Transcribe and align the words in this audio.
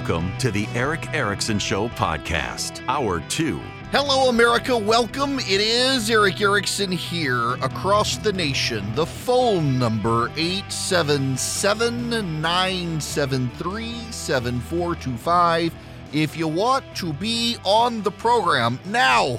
Welcome 0.00 0.32
to 0.38 0.50
the 0.50 0.66
Erick 0.68 1.12
Erickson 1.12 1.58
Show 1.58 1.90
podcast, 1.90 2.82
hour 2.88 3.20
two. 3.28 3.60
Hello, 3.92 4.30
America. 4.30 4.74
Welcome. 4.74 5.38
It 5.40 5.60
is 5.60 6.08
Erick 6.08 6.40
Erickson 6.40 6.90
here 6.90 7.56
across 7.56 8.16
the 8.16 8.32
nation. 8.32 8.94
The 8.94 9.04
phone 9.04 9.78
number 9.78 10.30
877 10.38 12.40
973 12.40 13.92
7425 14.10 15.74
if 16.14 16.34
you 16.34 16.48
want 16.48 16.96
to 16.96 17.12
be 17.12 17.58
on 17.62 18.02
the 18.02 18.10
program. 18.10 18.80
Now, 18.86 19.38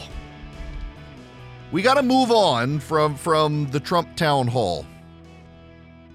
we 1.72 1.82
got 1.82 1.96
to 1.96 2.04
move 2.04 2.30
on 2.30 2.78
from, 2.78 3.16
from 3.16 3.66
the 3.72 3.80
Trump 3.80 4.16
town 4.16 4.48
hall. 4.48 4.86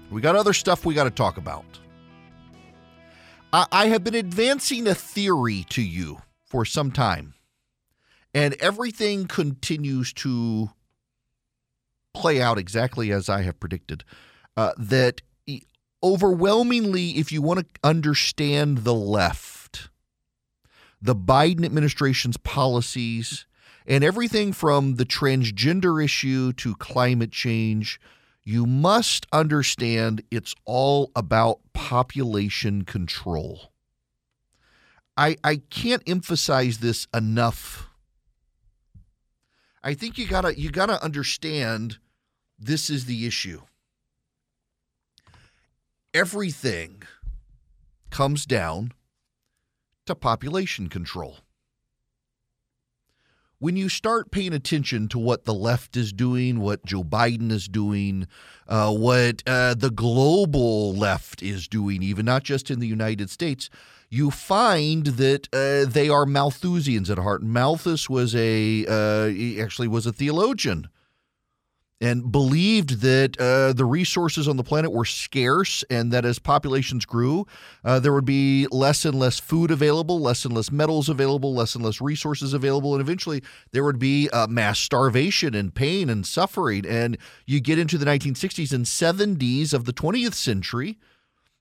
We 0.09 0.21
got 0.21 0.37
other 0.37 0.53
stuff 0.53 0.85
we 0.85 0.93
got 0.93 1.03
to 1.03 1.11
talk 1.11 1.35
about. 1.35 1.65
I 3.53 3.87
have 3.87 4.03
been 4.03 4.15
advancing 4.15 4.87
a 4.87 4.95
theory 4.95 5.65
to 5.69 5.81
you 5.81 6.21
for 6.45 6.65
some 6.65 6.91
time, 6.91 7.33
and 8.33 8.53
everything 8.55 9.25
continues 9.25 10.11
to 10.13 10.71
play 12.13 12.41
out 12.41 12.57
exactly 12.57 13.11
as 13.11 13.29
I 13.29 13.43
have 13.43 13.59
predicted. 13.59 14.03
Uh, 14.55 14.73
that 14.77 15.21
overwhelmingly, 16.03 17.11
if 17.11 17.31
you 17.31 17.41
want 17.41 17.59
to 17.59 17.65
understand 17.83 18.79
the 18.79 18.93
left, 18.93 19.89
the 21.01 21.15
Biden 21.15 21.63
administration's 21.63 22.37
policies, 22.37 23.45
and 23.85 24.03
everything 24.03 24.51
from 24.51 24.95
the 24.95 25.05
transgender 25.05 26.03
issue 26.03 26.51
to 26.53 26.75
climate 26.75 27.31
change 27.31 27.99
you 28.47 28.65
must 28.65 29.27
understand 29.33 30.23
it's 30.31 30.55
all 30.63 31.11
about 31.17 31.59
population 31.73 32.85
control. 32.85 33.73
I, 35.17 35.35
I 35.43 35.57
can't 35.69 36.01
emphasize 36.07 36.77
this 36.77 37.07
enough. 37.13 37.89
I 39.83 39.95
think 39.95 40.17
you 40.17 40.27
gotta 40.27 40.57
you 40.57 40.71
gotta 40.71 41.03
understand 41.03 41.97
this 42.57 42.89
is 42.89 43.03
the 43.03 43.27
issue. 43.27 43.63
Everything 46.13 47.03
comes 48.11 48.45
down 48.45 48.93
to 50.05 50.15
population 50.15 50.87
control 50.87 51.39
when 53.59 53.75
you 53.75 53.89
start 53.89 54.31
paying 54.31 54.53
attention 54.53 55.07
to 55.09 55.17
what 55.17 55.45
the 55.45 55.53
left 55.53 55.97
is 55.97 56.13
doing, 56.13 56.59
what 56.59 56.85
Joe 56.85 57.03
Biden 57.03 57.51
is 57.51 57.67
doing, 57.67 58.27
uh, 58.67 58.93
what 58.93 59.41
uh, 59.47 59.73
the 59.73 59.89
global 59.89 60.93
left 60.93 61.41
is 61.41 61.67
doing, 61.67 62.03
even 62.03 62.25
not 62.25 62.43
just 62.43 62.69
in 62.69 62.79
the 62.79 62.87
United 62.87 63.29
States, 63.29 63.69
you 64.09 64.31
find 64.31 65.07
that 65.07 65.47
uh, 65.51 65.89
they 65.89 66.07
are 66.07 66.25
Malthusians 66.25 67.09
at 67.09 67.17
heart. 67.17 67.41
Malthus 67.41 68.09
was 68.09 68.35
a 68.35 68.85
uh, 68.85 69.61
actually 69.61 69.87
was 69.87 70.05
a 70.05 70.13
theologian 70.13 70.87
and 71.99 72.31
believed 72.31 73.01
that 73.01 73.39
uh, 73.39 73.73
the 73.73 73.85
resources 73.85 74.47
on 74.47 74.57
the 74.57 74.63
planet 74.63 74.91
were 74.91 75.05
scarce 75.05 75.83
and 75.89 76.11
that 76.11 76.25
as 76.25 76.37
populations 76.37 77.05
grew, 77.05 77.45
uh, 77.83 77.99
there 77.99 78.13
would 78.13 78.25
be 78.25 78.67
less 78.71 79.03
and 79.03 79.17
less 79.17 79.39
food 79.39 79.71
available, 79.71 80.19
less 80.19 80.45
and 80.45 80.53
less 80.53 80.71
metals 80.71 81.09
available, 81.09 81.55
less 81.55 81.73
and 81.73 81.83
less 81.83 81.99
resources 81.99 82.53
available, 82.53 82.93
and 82.93 83.01
eventually 83.01 83.41
there 83.71 83.83
would 83.83 83.99
be 83.99 84.29
uh, 84.29 84.45
mass 84.47 84.79
starvation 84.79 85.55
and 85.55 85.73
pain 85.73 86.09
and 86.09 86.25
suffering. 86.25 86.85
And 86.85 87.17
you 87.45 87.59
get 87.59 87.79
into 87.79 87.97
the 87.97 88.05
1960s 88.05 88.71
and 88.73 88.85
70s 88.85 89.73
of 89.73 89.85
the 89.85 89.93
20th 89.93 90.35
century. 90.35 90.99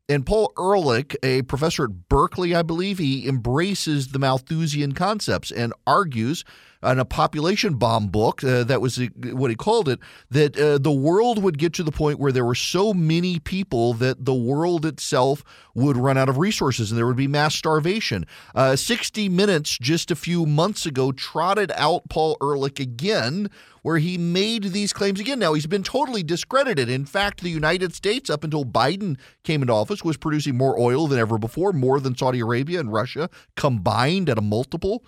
And 0.09 0.25
Paul 0.25 0.53
Ehrlich, 0.57 1.17
a 1.23 1.43
professor 1.43 1.85
at 1.85 2.09
Berkeley, 2.09 2.55
I 2.55 2.63
believe, 2.63 2.99
he 2.99 3.27
embraces 3.27 4.09
the 4.09 4.21
Malthusian 4.21 4.93
concepts 4.93 5.51
and 5.51 5.73
argues 5.85 6.45
in 6.87 6.99
a 6.99 7.05
population 7.05 7.75
bomb 7.75 8.09
book 8.09 8.43
uh, 8.45 8.65
that 8.65 8.81
was 8.81 8.99
uh, 8.99 9.07
what 9.33 9.51
he 9.51 9.57
called 9.57 9.89
it 9.89 9.99
that 10.31 10.59
uh, 10.59 10.79
the 10.79 10.93
world 10.93 11.43
would 11.43 11.59
get 11.59 11.73
to 11.75 11.83
the 11.83 11.93
point 11.93 12.19
where 12.19 12.33
there 12.33 12.45
were 12.45 12.55
so 12.55 12.93
many 12.95 13.39
people 13.39 13.95
that 13.95 14.25
the 14.25 14.35
world 14.35 14.85
itself 14.87 15.43
would 15.75 15.97
run 15.97 16.17
out 16.17 16.29
of 16.29 16.39
resources 16.39 16.91
and 16.91 16.99
there 16.99 17.07
would 17.07 17.17
be 17.17 17.29
mass 17.29 17.55
starvation. 17.55 18.27
Uh, 18.55 18.77
60 18.77 19.29
Minutes 19.29 19.77
just 19.79 20.11
a 20.11 20.17
few 20.17 20.47
months 20.47 20.87
ago 20.87 21.13
trotted 21.13 21.73
out 21.77 22.09
Paul 22.09 22.37
Ehrlich 22.41 22.81
again 22.81 23.51
where 23.87 23.99
he 23.99 24.19
made 24.19 24.65
these 24.65 24.93
claims 24.93 25.21
again. 25.21 25.39
Now, 25.39 25.55
he's 25.55 25.69
been 25.69 25.85
totally 25.85 26.25
discredited. 26.25 26.89
In 26.89 27.07
fact, 27.07 27.41
the 27.41 27.51
United 27.51 27.95
States, 27.95 28.29
up 28.29 28.43
until 28.43 28.65
Biden 28.65 29.17
came 29.45 29.63
into 29.63 29.73
office, 29.73 30.03
was 30.03 30.17
producing 30.17 30.57
more 30.57 30.77
oil 30.77 31.07
than 31.07 31.21
ever 31.21 31.39
before, 31.39 31.73
more 31.73 32.01
than 32.01 32.17
Saudi 32.17 32.41
Arabia 32.41 32.81
and 32.81 32.93
Russia 32.93 33.31
combined 33.55 34.29
at 34.29 34.39
a 34.39 34.41
multiple. 34.43 35.05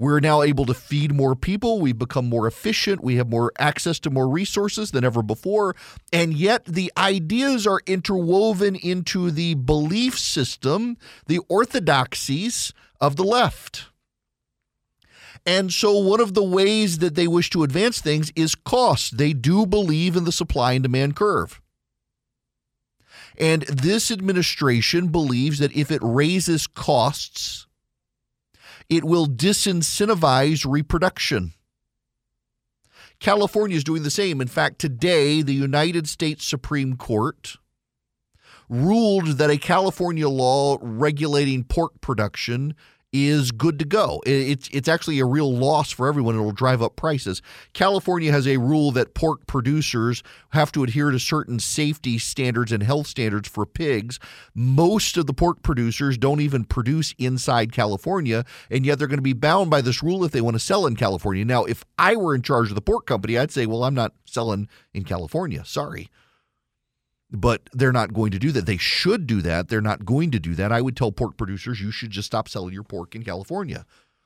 We're 0.00 0.20
now 0.20 0.40
able 0.40 0.64
to 0.64 0.72
feed 0.72 1.14
more 1.14 1.36
people. 1.36 1.78
We've 1.78 1.98
become 1.98 2.26
more 2.26 2.46
efficient. 2.46 3.04
We 3.04 3.16
have 3.16 3.28
more 3.28 3.52
access 3.58 3.98
to 4.00 4.10
more 4.10 4.30
resources 4.30 4.92
than 4.92 5.04
ever 5.04 5.22
before. 5.22 5.76
And 6.10 6.32
yet, 6.32 6.64
the 6.64 6.90
ideas 6.96 7.66
are 7.66 7.82
interwoven 7.86 8.76
into 8.76 9.30
the 9.30 9.56
belief 9.56 10.18
system, 10.18 10.96
the 11.26 11.40
orthodoxies 11.50 12.72
of 12.98 13.16
the 13.16 13.24
left. 13.24 13.88
And 15.44 15.70
so, 15.70 15.98
one 15.98 16.20
of 16.20 16.32
the 16.32 16.44
ways 16.44 17.00
that 17.00 17.14
they 17.14 17.28
wish 17.28 17.50
to 17.50 17.62
advance 17.62 18.00
things 18.00 18.32
is 18.34 18.54
cost. 18.54 19.18
They 19.18 19.34
do 19.34 19.66
believe 19.66 20.16
in 20.16 20.24
the 20.24 20.32
supply 20.32 20.72
and 20.72 20.82
demand 20.82 21.14
curve. 21.14 21.60
And 23.36 23.64
this 23.64 24.10
administration 24.10 25.08
believes 25.08 25.58
that 25.58 25.76
if 25.76 25.90
it 25.90 26.00
raises 26.02 26.66
costs, 26.66 27.66
it 28.90 29.04
will 29.04 29.26
disincentivize 29.26 30.70
reproduction. 30.70 31.54
California 33.20 33.76
is 33.76 33.84
doing 33.84 34.02
the 34.02 34.10
same. 34.10 34.40
In 34.40 34.48
fact, 34.48 34.78
today, 34.78 35.42
the 35.42 35.54
United 35.54 36.08
States 36.08 36.44
Supreme 36.44 36.96
Court 36.96 37.56
ruled 38.68 39.38
that 39.38 39.50
a 39.50 39.58
California 39.58 40.28
law 40.28 40.78
regulating 40.80 41.64
pork 41.64 42.00
production 42.00 42.74
is 43.12 43.50
good 43.50 43.78
to 43.78 43.84
go. 43.84 44.22
It's 44.24 44.68
it's 44.68 44.88
actually 44.88 45.18
a 45.18 45.24
real 45.24 45.52
loss 45.52 45.90
for 45.90 46.06
everyone. 46.06 46.36
It'll 46.36 46.52
drive 46.52 46.80
up 46.80 46.96
prices. 46.96 47.42
California 47.72 48.30
has 48.30 48.46
a 48.46 48.58
rule 48.58 48.92
that 48.92 49.14
pork 49.14 49.46
producers 49.46 50.22
have 50.50 50.70
to 50.72 50.84
adhere 50.84 51.10
to 51.10 51.18
certain 51.18 51.58
safety 51.58 52.18
standards 52.18 52.70
and 52.70 52.82
health 52.82 53.08
standards 53.08 53.48
for 53.48 53.66
pigs. 53.66 54.18
Most 54.54 55.16
of 55.16 55.26
the 55.26 55.34
pork 55.34 55.62
producers 55.62 56.16
don't 56.16 56.40
even 56.40 56.64
produce 56.64 57.14
inside 57.18 57.72
California, 57.72 58.44
and 58.70 58.86
yet 58.86 58.98
they're 58.98 59.08
going 59.08 59.18
to 59.18 59.22
be 59.22 59.32
bound 59.32 59.70
by 59.70 59.80
this 59.80 60.02
rule 60.02 60.24
if 60.24 60.32
they 60.32 60.40
want 60.40 60.54
to 60.54 60.60
sell 60.60 60.86
in 60.86 60.94
California. 60.96 61.44
Now, 61.44 61.64
if 61.64 61.84
I 61.98 62.14
were 62.16 62.34
in 62.34 62.42
charge 62.42 62.68
of 62.68 62.76
the 62.76 62.80
pork 62.80 63.06
company, 63.06 63.36
I'd 63.36 63.50
say, 63.50 63.66
"Well, 63.66 63.84
I'm 63.84 63.94
not 63.94 64.14
selling 64.24 64.68
in 64.94 65.04
California. 65.04 65.64
Sorry." 65.64 66.10
But 67.32 67.68
they're 67.72 67.92
not 67.92 68.12
going 68.12 68.30
to 68.32 68.38
do 68.38 68.52
that. 68.52 68.66
They 68.66 68.76
should 68.76 69.26
do 69.26 69.40
that. 69.42 69.68
They're 69.68 69.80
not 69.80 70.04
going 70.04 70.30
to 70.32 70.40
do 70.40 70.54
that. 70.56 70.72
I 70.72 70.80
would 70.80 70.96
tell 70.96 71.12
pork 71.12 71.36
producers 71.36 71.80
you 71.80 71.90
should 71.90 72.10
just 72.10 72.26
stop 72.26 72.48
selling 72.48 72.74
your 72.74 72.82
pork 72.84 73.14
in 73.14 73.24
California. 73.24 73.84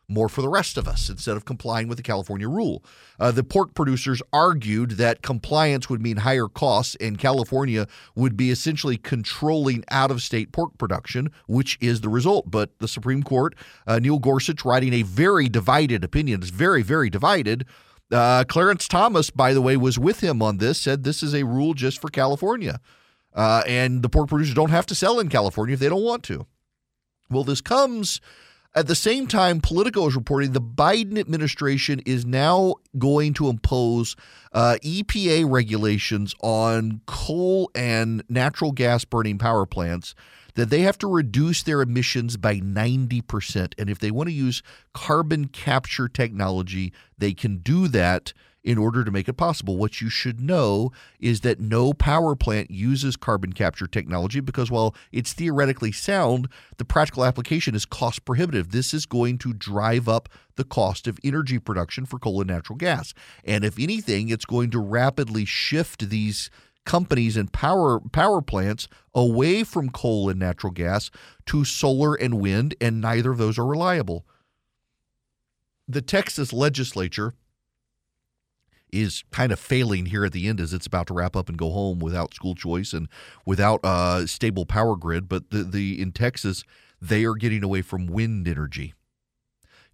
more 0.09 0.29
for 0.29 0.43
the 0.43 0.49
rest 0.49 0.77
of 0.77 0.87
us 0.87 1.09
instead 1.09 1.37
of 1.37 1.45
complying 1.45 1.89
with 1.89 1.97
the 1.97 2.03
California 2.03 2.49
rule. 2.49 2.85
Uh, 3.19 3.31
the 3.31 3.45
pork 3.45 3.75
producers 3.75 4.23
argued 4.33 4.93
that 4.93 5.23
compliance 5.23 5.89
would 5.89 6.03
mean 6.03 6.19
higher 6.19 6.49
costs, 6.49 6.97
and 7.01 7.19
California 7.19 7.87
would 8.15 8.37
be 8.37 8.51
essentially 8.51 8.97
controlling 8.97 9.85
out 9.91 10.11
of 10.11 10.23
state 10.23 10.53
pork 10.53 10.77
production, 10.79 11.31
which 11.47 11.79
is 11.81 12.01
the 12.01 12.09
result. 12.09 12.51
But 12.51 12.79
the 12.79 12.89
Supreme 12.89 13.23
Court, 13.23 13.55
uh, 13.87 13.99
Neil 13.99 14.19
Gorsuch, 14.19 14.65
writing 14.65 14.93
a 14.93 15.03
very 15.03 15.49
divided 15.49 16.05
opinion, 16.05 16.43
is 16.43 16.51
very, 16.51 16.83
very 16.83 17.11
divided. 17.11 17.65
Uh, 18.13 18.45
Clarence 18.45 18.87
Thomas, 18.87 19.31
by 19.31 19.55
the 19.55 19.63
way, 19.63 19.77
was 19.77 19.99
with 19.99 20.21
him 20.21 20.43
on 20.43 20.59
this, 20.59 20.81
said 20.81 21.05
this 21.05 21.23
is 21.23 21.35
a 21.35 21.45
rule 21.45 21.75
just 21.75 22.01
for 22.01 22.09
California. 22.09 22.81
Uh, 23.33 23.63
and 23.67 24.03
the 24.03 24.09
pork 24.09 24.29
producers 24.29 24.55
don't 24.55 24.71
have 24.71 24.87
to 24.87 24.95
sell 24.95 25.19
in 25.19 25.29
California 25.29 25.75
if 25.75 25.81
they 25.81 25.89
don't 25.89 26.05
want 26.05 26.23
to. 26.25 26.47
Well, 27.31 27.45
this 27.45 27.61
comes 27.61 28.21
at 28.77 28.89
the 28.89 28.97
same 28.97 29.29
time, 29.29 29.61
Politico 29.61 30.09
is 30.09 30.17
reporting 30.17 30.51
the 30.53 30.61
Biden 30.61 31.17
administration 31.17 32.01
is 32.05 32.27
now 32.27 32.75
going 32.99 33.33
to 33.35 33.49
impose 33.49 34.17
uh, 34.53 34.79
EPA 34.83 35.49
regulations 35.49 36.35
on 36.43 37.01
coal 37.07 37.71
and 37.75 38.25
natural 38.29 38.73
gas 38.73 39.05
burning 39.05 39.39
power 39.39 39.65
plants 39.65 40.17
that 40.55 40.71
they 40.71 40.81
have 40.83 40.99
to 40.99 41.07
reduce 41.07 41.63
their 41.63 41.81
emissions 41.83 42.37
by 42.37 42.61
90%. 42.61 43.75
And 43.79 43.91
if 43.91 43.99
they 43.99 44.11
want 44.11 44.29
to 44.29 44.35
use 44.35 44.63
carbon 44.93 45.49
capture 45.49 46.09
technology, 46.09 46.93
they 47.19 47.35
can 47.35 47.59
do 47.59 47.89
that 47.89 48.33
in 48.65 48.79
order 48.79 49.05
to 49.05 49.11
make 49.11 49.29
it 49.29 49.35
possible. 49.35 49.77
What 49.77 50.01
you 50.01 50.09
should 50.09 50.41
know 50.41 50.91
is 51.21 51.43
that 51.43 51.61
no 51.61 51.93
power 51.93 52.35
plant 52.35 52.71
uses 52.71 53.15
carbon 53.15 53.53
capture 53.53 53.87
technology 53.87 54.41
because 54.41 54.71
while 54.71 54.95
it's 55.13 55.35
theoretically 55.35 55.93
sound, 55.93 56.49
the 56.79 56.85
practical 56.85 57.25
application 57.25 57.75
is 57.75 57.85
cost 57.85 58.25
prohibitive. 58.25 58.71
This 58.71 58.95
is 58.95 59.05
going 59.05 59.39
to 59.39 59.53
drive 59.53 60.09
up 60.09 60.31
the 60.57 60.65
cost 60.65 61.07
of 61.07 61.19
energy 61.23 61.59
production 61.59 62.07
for 62.07 62.19
coal 62.19 62.41
and 62.41 62.49
natural 62.49 62.79
gas. 62.79 63.13
And 63.45 63.65
if 63.65 63.79
anything, 63.79 64.31
it's 64.31 64.47
going 64.47 64.71
to 64.71 64.81
rapidly 64.81 65.45
shift 65.45 66.09
these 66.09 66.49
companies 66.85 67.37
and 67.37 67.53
power 67.53 68.01
power 68.01 68.43
plants 68.43 68.89
away 69.15 69.65
from 69.65 69.91
coal 69.91 70.29
and 70.29 70.39
natural 70.39 70.73
gas 70.73 71.11
to 71.47 71.65
solar 71.65 72.15
and 72.15 72.41
wind 72.41 72.75
and 72.81 73.01
neither 73.01 73.33
of 73.33 73.39
those 73.39 73.59
are 73.59 73.67
reliable. 73.67 74.27
The 75.89 76.03
Texas 76.03 76.53
legislature 76.53 77.35
is 78.95 79.25
kind 79.33 79.53
of 79.53 79.59
failing 79.59 80.07
here 80.07 80.25
at 80.25 80.33
the 80.33 80.47
end 80.47 80.61
as 80.61 80.73
it's 80.73 80.87
about 80.87 81.09
to 81.09 81.15
wrap 81.15 81.35
up 81.35 81.49
and 81.49 81.59
go 81.59 81.71
home 81.71 81.99
without 81.99 82.33
school 82.33 82.55
choice 82.55 82.93
and 82.93 83.09
without 83.45 83.81
a 83.83 83.89
uh, 83.89 84.27
stable 84.27 84.65
power 84.65 84.97
grid. 84.97 85.29
But 85.29 85.51
the, 85.51 85.65
the 85.65 86.01
in 86.01 86.13
Texas, 86.13 86.65
they 87.03 87.25
are 87.25 87.35
getting 87.35 87.65
away 87.65 87.83
from 87.83 88.07
wind 88.07 88.47
energy. 88.47 88.95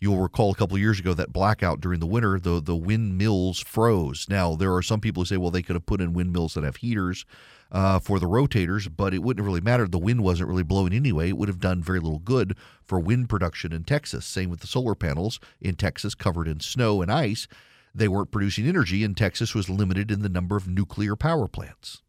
You'll 0.01 0.19
recall 0.19 0.51
a 0.51 0.55
couple 0.55 0.77
of 0.77 0.81
years 0.81 0.99
ago 0.99 1.13
that 1.15 1.33
blackout 1.33 1.81
during 1.81 2.01
the 2.01 2.07
winter, 2.07 2.41
the 2.41 2.61
the 2.61 2.77
windmills 2.77 3.61
froze. 3.61 4.27
Now 4.29 4.55
there 4.55 4.75
are 4.75 4.83
some 4.83 5.01
people 5.01 5.23
who 5.23 5.27
say, 5.27 5.37
well, 5.37 5.51
they 5.51 5.63
could 5.63 5.77
have 5.77 5.87
put 5.87 6.01
in 6.01 6.15
windmills 6.15 6.55
that 6.55 6.65
have 6.65 6.77
heaters 6.77 7.27
uh, 7.71 7.99
for 7.99 8.19
the 8.19 8.27
rotators, 8.27 8.89
but 8.95 9.13
it 9.13 9.19
wouldn't 9.19 9.41
have 9.41 9.47
really 9.47 9.61
matter. 9.61 9.87
The 9.87 9.99
wind 9.99 10.23
wasn't 10.23 10.49
really 10.49 10.63
blowing 10.63 10.95
anyway. 10.95 11.29
It 11.29 11.37
would 11.37 11.49
have 11.49 11.61
done 11.61 11.83
very 11.83 12.01
little 12.01 12.19
good 12.19 12.57
for 12.83 12.99
wind 12.99 13.29
production 13.29 13.73
in 13.73 13.85
Texas. 13.85 14.25
Same 14.25 14.49
with 14.49 14.61
the 14.61 14.67
solar 14.67 14.95
panels 14.95 15.39
in 15.61 15.75
Texas, 15.75 16.15
covered 16.15 16.49
in 16.49 16.61
snow 16.61 17.03
and 17.03 17.13
ice 17.13 17.47
they 17.95 18.09
weren't 18.09 18.31
producing 18.31 18.67
energy, 18.67 19.05
and 19.05 19.17
Texas 19.17 19.55
was 19.55 19.69
limited 19.69 20.11
in 20.11 20.23
the 20.23 20.29
number 20.29 20.57
of 20.57 20.69
nuclear 20.69 21.17
power 21.17 21.49
plants. 21.49 22.03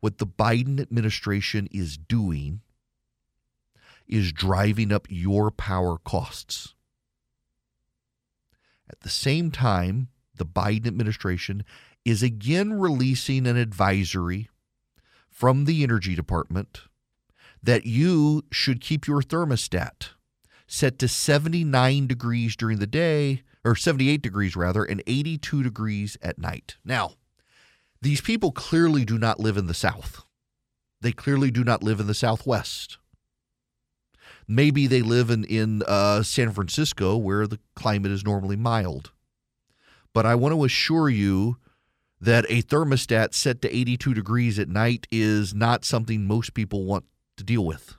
What 0.00 0.18
the 0.18 0.26
Biden 0.26 0.80
administration 0.80 1.68
is 1.70 1.96
doing 1.96 2.60
is 4.06 4.32
driving 4.32 4.92
up 4.92 5.06
your 5.10 5.50
power 5.50 5.98
costs. 5.98 6.74
At 8.90 9.00
the 9.00 9.08
same 9.08 9.50
time, 9.50 10.08
the 10.34 10.46
Biden 10.46 10.86
administration 10.86 11.64
is 12.04 12.22
again 12.22 12.72
releasing 12.74 13.46
an 13.46 13.56
advisory 13.56 14.48
from 15.28 15.64
the 15.64 15.82
Energy 15.82 16.14
Department 16.14 16.82
that 17.62 17.86
you 17.86 18.44
should 18.50 18.80
keep 18.80 19.06
your 19.06 19.20
thermostat 19.20 20.10
set 20.66 20.98
to 20.98 21.08
79 21.08 22.06
degrees 22.06 22.56
during 22.56 22.78
the 22.78 22.86
day 22.86 23.42
or 23.64 23.74
78 23.74 24.22
degrees 24.22 24.56
rather, 24.56 24.84
and 24.84 25.02
82 25.06 25.62
degrees 25.62 26.16
at 26.22 26.38
night. 26.38 26.76
Now, 26.84 27.12
these 28.00 28.20
people 28.20 28.52
clearly 28.52 29.04
do 29.04 29.18
not 29.18 29.40
live 29.40 29.56
in 29.56 29.66
the 29.66 29.74
South. 29.74 30.22
They 31.00 31.12
clearly 31.12 31.50
do 31.50 31.64
not 31.64 31.82
live 31.82 32.00
in 32.00 32.06
the 32.06 32.14
Southwest. 32.14 32.98
Maybe 34.48 34.86
they 34.86 35.02
live 35.02 35.28
in, 35.28 35.44
in 35.44 35.82
uh, 35.86 36.22
San 36.22 36.52
Francisco 36.52 37.16
where 37.16 37.46
the 37.46 37.60
climate 37.76 38.10
is 38.10 38.24
normally 38.24 38.56
mild. 38.56 39.12
But 40.14 40.24
I 40.24 40.34
want 40.34 40.54
to 40.54 40.64
assure 40.64 41.10
you 41.10 41.58
that 42.20 42.46
a 42.48 42.62
thermostat 42.62 43.34
set 43.34 43.60
to 43.62 43.76
82 43.76 44.14
degrees 44.14 44.58
at 44.58 44.68
night 44.68 45.06
is 45.12 45.54
not 45.54 45.84
something 45.84 46.24
most 46.24 46.54
people 46.54 46.84
want 46.84 47.04
to 47.36 47.44
deal 47.44 47.64
with. 47.64 47.94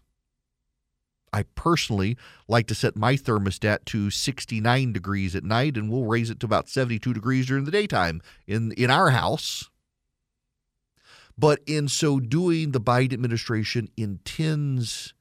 I 1.32 1.44
personally 1.56 2.18
like 2.48 2.66
to 2.68 2.76
set 2.76 2.96
my 2.96 3.16
thermostat 3.16 3.86
to 3.86 4.10
69 4.10 4.92
degrees 4.92 5.36
at 5.36 5.44
night, 5.44 5.78
and 5.78 5.92
we'll 5.92 6.06
raise 6.06 6.32
it 6.32 6.40
to 6.40 6.48
about 6.48 6.68
72 6.68 7.14
degrees 7.14 7.46
during 7.46 7.66
the 7.66 7.72
daytime 7.72 8.22
in, 8.48 8.72
in 8.72 8.90
our 8.90 9.12
house. 9.12 9.70
But 11.38 11.60
in 11.68 11.88
so 11.88 12.20
doing, 12.20 12.72
the 12.72 12.82
Biden 12.82 13.14
administration 13.14 13.90
intends 13.96 15.14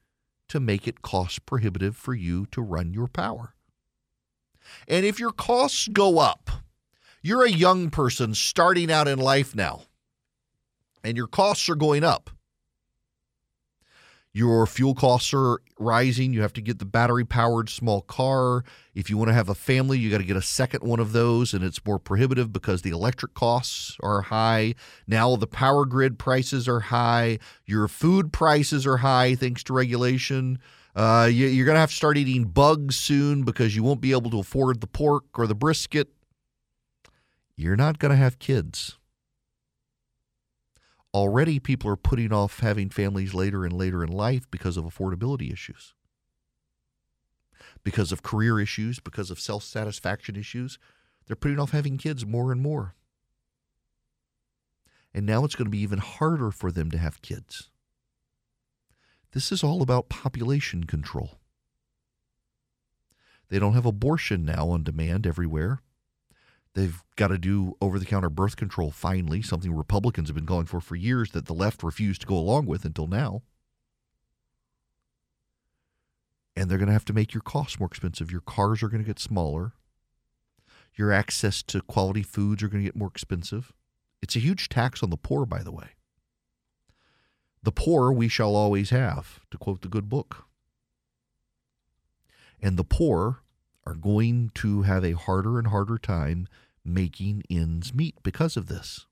to 0.49 0.59
make 0.59 0.87
it 0.87 1.01
cost 1.01 1.45
prohibitive 1.45 1.95
for 1.95 2.13
you 2.13 2.45
to 2.47 2.61
run 2.61 2.93
your 2.93 3.07
power. 3.07 3.53
And 4.87 5.05
if 5.05 5.19
your 5.19 5.31
costs 5.31 5.87
go 5.87 6.19
up, 6.19 6.49
you're 7.21 7.45
a 7.45 7.51
young 7.51 7.89
person 7.89 8.33
starting 8.33 8.91
out 8.91 9.07
in 9.07 9.19
life 9.19 9.55
now, 9.55 9.83
and 11.03 11.17
your 11.17 11.27
costs 11.27 11.69
are 11.69 11.75
going 11.75 12.03
up 12.03 12.29
your 14.39 14.65
fuel 14.65 14.95
costs 14.95 15.33
are 15.33 15.59
rising. 15.77 16.31
You 16.31 16.41
have 16.43 16.53
to 16.53 16.61
get 16.61 16.79
the 16.79 16.85
battery 16.85 17.25
powered 17.25 17.67
small 17.67 17.99
car. 17.99 18.63
If 18.95 19.09
you 19.09 19.17
want 19.17 19.27
to 19.27 19.33
have 19.33 19.49
a 19.49 19.53
family, 19.53 19.99
you 19.99 20.09
got 20.09 20.19
to 20.19 20.23
get 20.23 20.37
a 20.37 20.41
second 20.41 20.81
one 20.81 21.01
of 21.01 21.11
those, 21.11 21.53
and 21.53 21.61
it's 21.61 21.85
more 21.85 21.99
prohibitive 21.99 22.53
because 22.53 22.81
the 22.81 22.91
electric 22.91 23.33
costs 23.33 23.97
are 24.01 24.21
high. 24.21 24.75
Now 25.05 25.35
the 25.35 25.45
power 25.45 25.83
grid 25.83 26.17
prices 26.17 26.69
are 26.69 26.79
high. 26.79 27.39
Your 27.65 27.89
food 27.89 28.31
prices 28.31 28.87
are 28.87 28.97
high 28.97 29.35
thanks 29.35 29.61
to 29.63 29.73
regulation. 29.73 30.59
Uh, 30.95 31.27
you, 31.29 31.61
are 31.61 31.65
going 31.65 31.75
to 31.75 31.81
have 31.81 31.89
to 31.89 31.95
start 31.95 32.17
eating 32.17 32.45
bugs 32.45 32.95
soon 32.95 33.43
because 33.43 33.75
you 33.75 33.83
won't 33.83 33.99
be 33.99 34.13
able 34.13 34.31
to 34.31 34.39
afford 34.39 34.79
the 34.79 34.87
pork 34.87 35.25
or 35.37 35.47
the 35.47 35.55
brisket. 35.55 36.07
You're 37.57 37.75
not 37.75 37.99
going 37.99 38.11
to 38.11 38.15
have 38.15 38.39
kids 38.39 38.98
already 41.13 41.59
people 41.59 41.89
are 41.89 41.95
putting 41.95 42.31
off 42.31 42.59
having 42.59 42.89
families 42.89 43.33
later 43.33 43.65
and 43.65 43.73
later 43.73 44.03
in 44.03 44.11
life 44.11 44.49
because 44.51 44.77
of 44.77 44.85
affordability 44.85 45.51
issues, 45.51 45.93
because 47.83 48.11
of 48.11 48.23
career 48.23 48.59
issues, 48.59 48.99
because 48.99 49.31
of 49.31 49.39
self 49.39 49.63
satisfaction 49.63 50.35
issues. 50.35 50.77
They're 51.25 51.35
putting 51.35 51.59
off 51.59 51.71
having 51.71 51.97
kids 51.97 52.25
more 52.25 52.51
and 52.51 52.61
more. 52.61 52.95
And 55.13 55.25
now 55.25 55.43
it's 55.45 55.55
going 55.55 55.65
to 55.65 55.71
be 55.71 55.81
even 55.81 55.99
harder 55.99 56.51
for 56.51 56.71
them 56.71 56.89
to 56.91 56.97
have 56.97 57.21
kids. 57.21 57.69
This 59.31 59.51
is 59.51 59.63
all 59.63 59.81
about 59.81 60.09
population 60.09 60.85
control. 60.85 61.39
They 63.49 63.59
don't 63.59 63.73
have 63.73 63.85
abortion 63.85 64.45
now 64.45 64.69
on 64.69 64.83
demand 64.83 65.27
everywhere. 65.27 65.81
They've 66.75 67.03
got 67.15 67.29
to 67.29 67.37
do 67.37 67.75
over 67.81 67.97
the 67.97 68.05
counter 68.05 68.29
birth 68.29 68.55
control 68.55 68.91
finally, 68.91 69.41
something 69.41 69.73
Republicans 69.73 70.29
have 70.29 70.35
been 70.35 70.45
calling 70.45 70.65
for 70.65 70.79
for 70.79 70.95
years 70.95 71.31
that 71.31 71.45
the 71.45 71.53
left 71.53 71.83
refused 71.83 72.21
to 72.21 72.27
go 72.27 72.35
along 72.37 72.67
with 72.67 72.85
until 72.85 73.07
now. 73.07 73.41
And 76.55 76.69
they're 76.69 76.77
going 76.77 76.87
to 76.87 76.93
have 76.93 77.05
to 77.05 77.13
make 77.13 77.33
your 77.33 77.41
costs 77.41 77.79
more 77.79 77.87
expensive. 77.87 78.31
Your 78.31 78.41
cars 78.41 78.83
are 78.83 78.89
going 78.89 79.01
to 79.01 79.07
get 79.07 79.19
smaller. 79.19 79.73
Your 80.95 81.11
access 81.11 81.63
to 81.63 81.81
quality 81.81 82.23
foods 82.23 82.61
are 82.61 82.67
going 82.67 82.83
to 82.83 82.87
get 82.87 82.95
more 82.95 83.07
expensive. 83.07 83.73
It's 84.21 84.35
a 84.35 84.39
huge 84.39 84.69
tax 84.69 85.01
on 85.01 85.09
the 85.09 85.17
poor, 85.17 85.45
by 85.45 85.63
the 85.63 85.71
way. 85.71 85.91
The 87.63 87.71
poor 87.71 88.11
we 88.11 88.27
shall 88.27 88.55
always 88.55 88.89
have, 88.89 89.39
to 89.51 89.57
quote 89.57 89.81
the 89.81 89.87
good 89.87 90.09
book. 90.09 90.45
And 92.61 92.77
the 92.77 92.83
poor 92.83 93.41
are 93.85 93.95
going 93.95 94.51
to 94.55 94.83
have 94.83 95.03
a 95.03 95.13
harder 95.15 95.57
and 95.57 95.67
harder 95.67 95.97
time 95.97 96.47
making 96.85 97.43
ends 97.49 97.93
meet 97.93 98.15
because 98.23 98.57
of 98.57 98.67
this. 98.67 99.05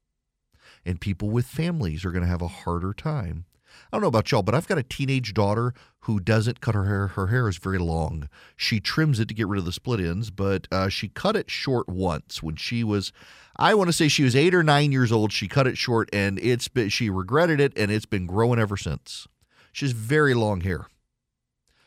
And 0.86 1.01
people 1.01 1.29
with 1.29 1.45
families 1.45 2.05
are 2.05 2.12
going 2.12 2.24
to 2.24 2.29
have 2.29 2.41
a 2.41 2.47
harder 2.47 2.93
time. 2.93 3.45
I 3.91 3.95
don't 3.95 4.01
know 4.01 4.07
about 4.07 4.31
y'all, 4.31 4.43
but 4.43 4.55
I've 4.55 4.67
got 4.67 4.77
a 4.77 4.83
teenage 4.83 5.33
daughter 5.33 5.74
who 6.01 6.19
doesn't 6.19 6.62
cut 6.62 6.75
her 6.75 6.86
hair. 6.86 7.07
Her 7.07 7.27
hair 7.27 7.47
is 7.47 7.57
very 7.57 7.77
long. 7.77 8.29
She 8.55 8.79
trims 8.79 9.19
it 9.19 9.27
to 9.27 9.33
get 9.33 9.47
rid 9.47 9.59
of 9.59 9.65
the 9.65 9.71
split 9.71 10.00
ends, 10.00 10.29
but 10.29 10.67
uh, 10.71 10.89
she 10.89 11.09
cut 11.09 11.36
it 11.36 11.51
short 11.51 11.88
once 11.88 12.41
when 12.41 12.55
she 12.55 12.83
was, 12.83 13.12
I 13.57 13.74
want 13.75 13.89
to 13.89 13.93
say 13.93 14.07
she 14.07 14.24
was 14.24 14.36
eight 14.36 14.55
or 14.55 14.63
nine 14.63 14.91
years 14.91 15.12
old. 15.12 15.31
She 15.31 15.47
cut 15.47 15.67
it 15.67 15.77
short, 15.77 16.09
and 16.13 16.39
it's 16.39 16.67
been, 16.67 16.89
she 16.89 17.09
regretted 17.09 17.59
it, 17.59 17.74
and 17.77 17.91
it's 17.91 18.05
been 18.05 18.25
growing 18.25 18.59
ever 18.59 18.77
since. 18.77 19.27
She 19.71 19.86
has 19.86 19.93
very 19.93 20.33
long 20.33 20.62
hair. 20.62 20.88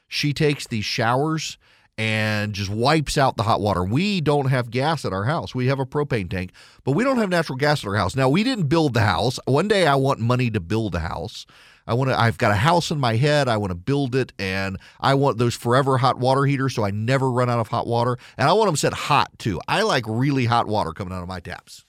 She 0.07 0.33
takes 0.33 0.67
these 0.67 0.85
showers 0.85 1.57
and 2.01 2.55
just 2.55 2.71
wipes 2.71 3.19
out 3.19 3.37
the 3.37 3.43
hot 3.43 3.61
water. 3.61 3.85
We 3.85 4.23
don't 4.23 4.47
have 4.47 4.71
gas 4.71 5.05
at 5.05 5.13
our 5.13 5.25
house. 5.25 5.55
We 5.55 5.67
have 5.67 5.79
a 5.79 5.85
propane 5.85 6.31
tank, 6.31 6.53
but 6.83 6.93
we 6.93 7.05
don't 7.05 7.19
have 7.19 7.29
natural 7.29 7.59
gas 7.59 7.85
at 7.85 7.89
our 7.89 7.95
house. 7.95 8.17
Now, 8.17 8.31
we 8.31 8.43
didn't 8.43 8.69
build 8.69 8.95
the 8.95 9.03
house. 9.03 9.39
One 9.45 9.69
day 9.69 9.87
I 9.87 9.97
want 9.97 10.19
money 10.19 10.51
to 10.51 10.61
build 10.61 10.95
a 10.95 11.01
house. 11.01 11.45
I 11.87 11.93
want 11.93 12.09
to 12.09 12.19
I've 12.19 12.39
got 12.39 12.53
a 12.53 12.57
house 12.57 12.91
in 12.91 12.99
my 12.99 13.17
head. 13.17 13.49
I 13.49 13.59
want 13.59 13.73
to 13.73 13.75
build 13.75 14.15
it 14.15 14.33
and 14.39 14.79
I 14.99 15.13
want 15.13 15.37
those 15.37 15.55
forever 15.55 15.99
hot 15.99 16.19
water 16.19 16.47
heaters 16.47 16.75
so 16.75 16.85
I 16.85 16.91
never 16.91 17.31
run 17.31 17.51
out 17.51 17.59
of 17.59 17.69
hot 17.69 17.87
water. 17.87 18.17
And 18.39 18.49
I 18.49 18.55
want 18.55 18.69
them 18.69 18.77
set 18.77 18.95
hot 18.95 19.39
too. 19.39 19.61
I 19.69 19.83
like 19.83 20.05
really 20.09 20.47
hot 20.47 20.67
water 20.67 20.93
coming 20.93 21.13
out 21.13 21.23
of 21.23 21.29
my 21.29 21.41
taps. 21.41 21.85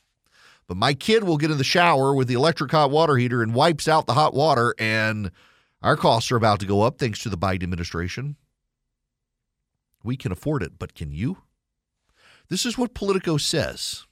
But 0.68 0.76
my 0.76 0.94
kid 0.94 1.24
will 1.24 1.38
get 1.38 1.52
in 1.52 1.58
the 1.58 1.64
shower 1.64 2.14
with 2.14 2.28
the 2.28 2.34
electric 2.34 2.72
hot 2.72 2.92
water 2.92 3.16
heater 3.16 3.42
and 3.42 3.56
wipes 3.56 3.88
out 3.88 4.08
the 4.08 4.14
hot 4.14 4.34
water 4.34 4.76
and 4.78 5.32
our 5.82 5.96
costs 5.96 6.34
are 6.34 6.38
about 6.38 6.60
to 6.60 6.66
go 6.66 6.82
up 6.82 6.98
thanks 6.98 7.24
to 7.24 7.30
the 7.30 7.38
Biden 7.38 7.64
administration. 7.64 8.36
We 10.04 10.18
can 10.18 10.32
afford 10.32 10.64
it, 10.64 10.74
but 10.80 10.96
can 10.96 11.12
you? 11.12 11.38
This 12.50 12.66
is 12.66 12.78
what 12.78 12.94
Politico 12.94 13.38
says. 13.38 14.06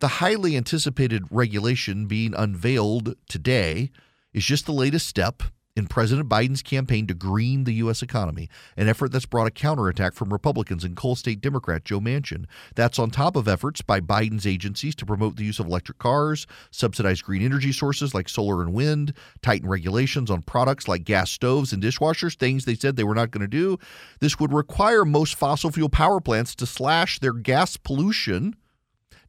The 0.00 0.08
highly 0.08 0.56
anticipated 0.56 1.24
regulation 1.30 2.06
being 2.06 2.34
unveiled 2.34 3.16
today 3.28 3.90
is 4.32 4.44
just 4.44 4.66
the 4.66 4.72
latest 4.72 5.06
step 5.06 5.42
in 5.76 5.86
President 5.86 6.28
Biden's 6.28 6.62
campaign 6.62 7.06
to 7.06 7.14
green 7.14 7.64
the 7.64 7.74
U.S. 7.74 8.02
economy, 8.02 8.48
an 8.76 8.88
effort 8.88 9.12
that's 9.12 9.26
brought 9.26 9.46
a 9.46 9.50
counterattack 9.50 10.14
from 10.14 10.32
Republicans 10.32 10.84
and 10.84 10.96
Coal 10.96 11.14
State 11.14 11.40
Democrat 11.42 11.84
Joe 11.84 12.00
Manchin. 12.00 12.46
That's 12.74 12.98
on 12.98 13.10
top 13.10 13.36
of 13.36 13.46
efforts 13.46 13.82
by 13.82 14.00
Biden's 14.00 14.46
agencies 14.46 14.94
to 14.96 15.06
promote 15.06 15.36
the 15.36 15.44
use 15.44 15.60
of 15.60 15.66
electric 15.66 15.98
cars, 15.98 16.46
subsidize 16.70 17.20
green 17.20 17.42
energy 17.42 17.72
sources 17.72 18.14
like 18.14 18.28
solar 18.28 18.62
and 18.62 18.72
wind, 18.72 19.12
tighten 19.42 19.68
regulations 19.68 20.30
on 20.30 20.42
products 20.42 20.88
like 20.88 21.04
gas 21.04 21.30
stoves 21.30 21.72
and 21.72 21.82
dishwashers, 21.82 22.36
things 22.36 22.64
they 22.64 22.74
said 22.74 22.96
they 22.96 23.04
were 23.04 23.14
not 23.14 23.30
going 23.30 23.42
to 23.42 23.46
do. 23.46 23.78
This 24.20 24.40
would 24.40 24.52
require 24.52 25.04
most 25.04 25.34
fossil 25.34 25.70
fuel 25.70 25.90
power 25.90 26.20
plants 26.20 26.54
to 26.56 26.66
slash 26.66 27.18
their 27.18 27.34
gas 27.34 27.76
pollution 27.76 28.56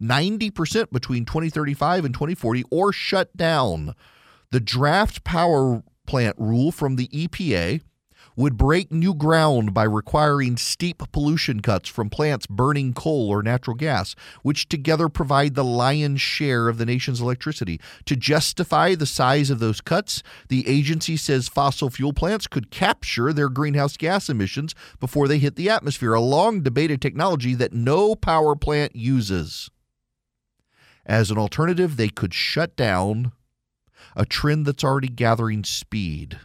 90% 0.01 0.91
between 0.91 1.25
2035 1.25 2.05
and 2.05 2.13
2040 2.13 2.63
or 2.69 2.93
shut 2.93 3.35
down. 3.35 3.95
The 4.51 4.59
draft 4.59 5.23
power 5.23 5.83
plant 6.07 6.35
rule 6.39 6.71
from 6.71 6.95
the 6.95 7.07
EPA 7.09 7.81
would 8.37 8.55
break 8.55 8.91
new 8.91 9.15
ground 9.15 9.73
by 9.73 9.83
requiring 9.83 10.55
steep 10.55 11.01
pollution 11.11 11.59
cuts 11.59 11.89
from 11.89 12.07
plants 12.09 12.45
burning 12.45 12.93
coal 12.93 13.29
or 13.29 13.41
natural 13.41 13.75
gas, 13.75 14.15
which 14.43 14.69
together 14.69 15.09
provide 15.09 15.55
the 15.55 15.63
lion's 15.63 16.21
share 16.21 16.69
of 16.69 16.77
the 16.77 16.85
nation's 16.85 17.19
electricity. 17.19 17.81
To 18.05 18.15
justify 18.15 18.93
the 18.93 19.07
size 19.07 19.49
of 19.49 19.57
those 19.57 19.81
cuts, 19.81 20.21
the 20.49 20.67
agency 20.67 21.17
says 21.17 21.47
fossil 21.47 21.89
fuel 21.89 22.13
plants 22.13 22.45
could 22.45 22.69
capture 22.69 23.33
their 23.33 23.49
greenhouse 23.49 23.97
gas 23.97 24.29
emissions 24.29 24.75
before 24.99 25.27
they 25.27 25.39
hit 25.39 25.55
the 25.55 25.69
atmosphere, 25.69 26.13
a 26.13 26.21
long 26.21 26.61
debated 26.61 27.01
technology 27.01 27.55
that 27.55 27.73
no 27.73 28.15
power 28.15 28.55
plant 28.55 28.95
uses. 28.95 29.71
As 31.07 31.31
an 31.31 31.39
alternative, 31.39 31.97
they 31.97 32.09
could 32.09 32.33
shut 32.33 32.75
down 32.75 33.31
a 34.15 34.25
trend 34.25 34.65
that's 34.65 34.83
already 34.83 35.07
gathering 35.07 35.63
speed. 35.63 36.39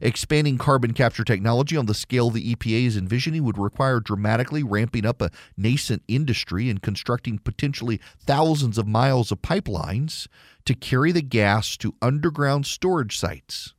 Expanding 0.00 0.56
carbon 0.56 0.94
capture 0.94 1.24
technology 1.24 1.76
on 1.76 1.86
the 1.86 1.94
scale 1.94 2.30
the 2.30 2.54
EPA 2.54 2.86
is 2.86 2.96
envisioning 2.96 3.44
would 3.44 3.58
require 3.58 4.00
dramatically 4.00 4.62
ramping 4.62 5.04
up 5.04 5.20
a 5.20 5.30
nascent 5.56 6.02
industry 6.08 6.70
and 6.70 6.80
constructing 6.80 7.38
potentially 7.38 8.00
thousands 8.18 8.78
of 8.78 8.86
miles 8.86 9.30
of 9.30 9.42
pipelines 9.42 10.26
to 10.64 10.74
carry 10.74 11.12
the 11.12 11.22
gas 11.22 11.76
to 11.76 11.94
underground 12.00 12.64
storage 12.66 13.18
sites. 13.18 13.74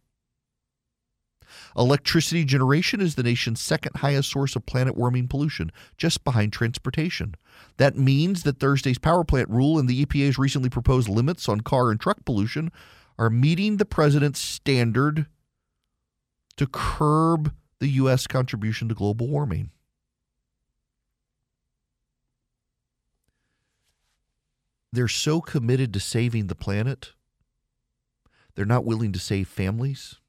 Electricity 1.78 2.44
generation 2.44 3.02
is 3.02 3.16
the 3.16 3.24
nation's 3.24 3.62
second 3.62 3.98
highest 3.98 4.30
source 4.30 4.56
of 4.56 4.66
planet 4.66 4.98
warming 4.98 5.28
pollution, 5.28 5.72
just 5.98 6.24
behind 6.24 6.52
transportation. 6.52 7.36
That 7.78 7.98
means 7.98 8.44
that 8.44 8.60
Thursday's 8.60 8.98
power 8.98 9.24
plant 9.24 9.50
rule 9.50 9.80
and 9.80 9.88
the 9.88 10.06
EPA's 10.06 10.38
recently 10.38 10.70
proposed 10.70 11.08
limits 11.08 11.48
on 11.48 11.62
car 11.62 11.92
and 11.92 12.00
truck 12.00 12.26
pollution 12.26 12.72
are 13.18 13.30
meeting 13.30 13.78
the 13.78 13.86
president's 13.86 14.40
standard 14.40 15.28
to 16.58 16.68
curb 16.68 17.54
the 17.80 17.88
U.S. 17.88 18.28
contribution 18.28 18.88
to 18.90 18.96
global 18.96 19.28
warming. 19.28 19.72
They're 24.94 25.08
so 25.08 25.40
committed 25.40 25.94
to 25.94 26.00
saving 26.00 26.48
the 26.48 26.56
planet, 26.56 27.14
they're 28.56 28.66
not 28.66 28.86
willing 28.86 29.14
to 29.14 29.20
save 29.20 29.48
families. 29.48 30.21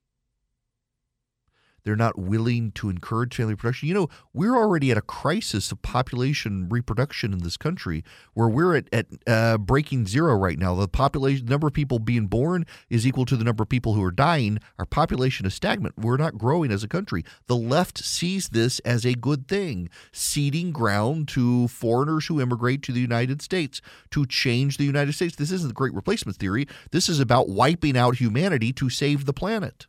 They're 1.85 1.97
not 1.97 2.19
willing 2.19 2.73
to 2.73 2.89
encourage 2.89 3.37
family 3.37 3.57
production. 3.57 3.89
You 3.89 3.95
know, 3.95 4.09
we're 4.33 4.57
already 4.57 4.91
at 4.91 4.97
a 4.97 5.03
crisis 5.03 5.73
of 5.73 5.83
population 5.83 6.69
reproduction 6.69 7.33
in 7.33 7.41
this 7.41 7.57
country 7.57 8.05
where 8.35 8.49
we're 8.49 8.77
at, 8.77 8.89
at 8.93 9.07
uh, 9.27 9.59
breaking 9.59 10.07
zero 10.07 10.35
right 10.35 10.59
now. 10.59 10.75
The 10.75 10.89
population, 10.89 11.47
the 11.47 11.51
number 11.51 11.67
of 11.67 11.73
people 11.73 11.99
being 11.99 12.27
born 12.27 12.67
is 12.89 13.07
equal 13.07 13.25
to 13.27 13.37
the 13.37 13.45
number 13.45 13.63
of 13.63 13.69
people 13.69 13.95
who 13.95 14.03
are 14.03 14.13
dying. 14.13 14.59
Our 14.79 14.87
population 14.87 15.47
is 15.47 15.55
stagnant. 15.55 15.99
We're 15.99 16.17
not 16.17 16.39
growing 16.39 16.71
as 16.71 16.85
a 16.85 16.89
country. 16.89 17.25
The 17.47 17.57
left 17.57 17.99
sees 17.99 18.51
this 18.51 18.79
as 18.81 19.05
a 19.05 19.15
good 19.15 19.49
thing, 19.49 19.89
ceding 20.13 20.73
ground 20.73 21.29
to 21.29 21.69
foreigners 21.69 22.27
who 22.27 22.41
immigrate 22.41 22.83
to 22.85 22.93
the 22.93 23.01
United 23.01 23.43
States 23.43 23.81
to 24.11 24.27
change 24.27 24.77
the 24.77 24.85
United 24.85 25.13
States. 25.15 25.37
This 25.37 25.51
isn't 25.51 25.69
the 25.69 25.75
great 25.75 25.95
replacement 25.95 26.39
theory. 26.39 26.67
This 26.91 27.09
is 27.09 27.21
about 27.21 27.49
wiping 27.49 27.97
out 27.97 28.17
humanity 28.17 28.73
to 28.75 28.89
save 28.89 29.27
the 29.27 29.33
planet. 29.33 29.87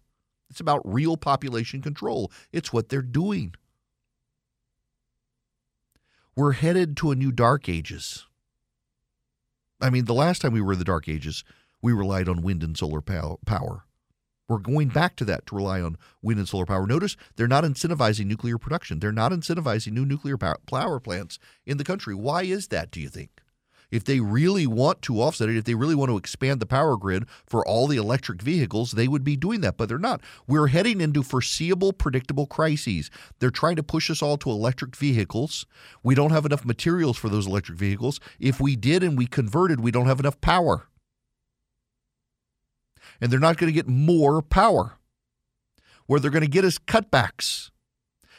It's 0.53 0.61
about 0.61 0.81
real 0.85 1.17
population 1.17 1.81
control. 1.81 2.31
It's 2.51 2.71
what 2.71 2.89
they're 2.89 3.01
doing. 3.01 3.55
We're 6.35 6.51
headed 6.51 6.95
to 6.97 7.09
a 7.09 7.15
new 7.15 7.31
dark 7.31 7.67
ages. 7.67 8.27
I 9.81 9.89
mean, 9.89 10.05
the 10.05 10.13
last 10.13 10.43
time 10.43 10.53
we 10.53 10.61
were 10.61 10.73
in 10.73 10.77
the 10.77 10.85
dark 10.85 11.09
ages, 11.09 11.43
we 11.81 11.91
relied 11.91 12.29
on 12.29 12.43
wind 12.43 12.61
and 12.61 12.77
solar 12.77 13.01
power. 13.01 13.85
We're 14.47 14.59
going 14.59 14.89
back 14.89 15.15
to 15.15 15.25
that 15.25 15.47
to 15.47 15.55
rely 15.55 15.81
on 15.81 15.97
wind 16.21 16.37
and 16.37 16.47
solar 16.47 16.67
power. 16.67 16.85
Notice 16.85 17.17
they're 17.35 17.47
not 17.47 17.63
incentivizing 17.63 18.27
nuclear 18.27 18.59
production. 18.59 18.99
They're 18.99 19.11
not 19.11 19.31
incentivizing 19.31 19.93
new 19.93 20.05
nuclear 20.05 20.37
power 20.37 20.99
plants 20.99 21.39
in 21.65 21.77
the 21.77 21.83
country. 21.83 22.13
Why 22.13 22.43
is 22.43 22.67
that, 22.67 22.91
do 22.91 23.01
you 23.01 23.09
think? 23.09 23.41
If 23.93 24.03
they 24.03 24.19
really 24.19 24.65
want 24.65 25.03
to 25.03 25.21
offset 25.21 25.49
it, 25.49 25.55
if 25.55 25.65
they 25.65 25.75
really 25.75 25.93
want 25.93 26.09
to 26.09 26.17
expand 26.17 26.59
the 26.59 26.65
power 26.65 26.97
grid 26.97 27.25
for 27.45 27.63
all 27.67 27.85
the 27.85 27.97
electric 27.97 28.41
vehicles, 28.41 28.93
they 28.93 29.07
would 29.07 29.23
be 29.23 29.35
doing 29.35 29.61
that, 29.61 29.77
but 29.77 29.87
they're 29.87 29.99
not. 29.99 30.19
We're 30.47 30.65
heading 30.65 30.99
into 30.99 31.21
foreseeable, 31.21 31.93
predictable 31.93 32.47
crises. 32.47 33.11
They're 33.37 33.51
trying 33.51 33.75
to 33.75 33.83
push 33.83 34.09
us 34.09 34.23
all 34.23 34.35
to 34.37 34.49
electric 34.49 34.95
vehicles. 34.95 35.67
We 36.01 36.15
don't 36.15 36.31
have 36.31 36.43
enough 36.43 36.65
materials 36.65 37.19
for 37.19 37.29
those 37.29 37.45
electric 37.45 37.77
vehicles. 37.77 38.19
If 38.39 38.59
we 38.59 38.75
did 38.75 39.03
and 39.03 39.15
we 39.15 39.27
converted, 39.27 39.79
we 39.79 39.91
don't 39.91 40.07
have 40.07 40.19
enough 40.19 40.41
power. 40.41 40.87
And 43.21 43.31
they're 43.31 43.39
not 43.39 43.57
going 43.57 43.71
to 43.71 43.75
get 43.75 43.87
more 43.87 44.41
power. 44.41 44.97
Where 46.07 46.19
they're 46.19 46.31
going 46.31 46.41
to 46.41 46.49
get 46.49 46.65
us 46.65 46.79
cutbacks 46.79 47.69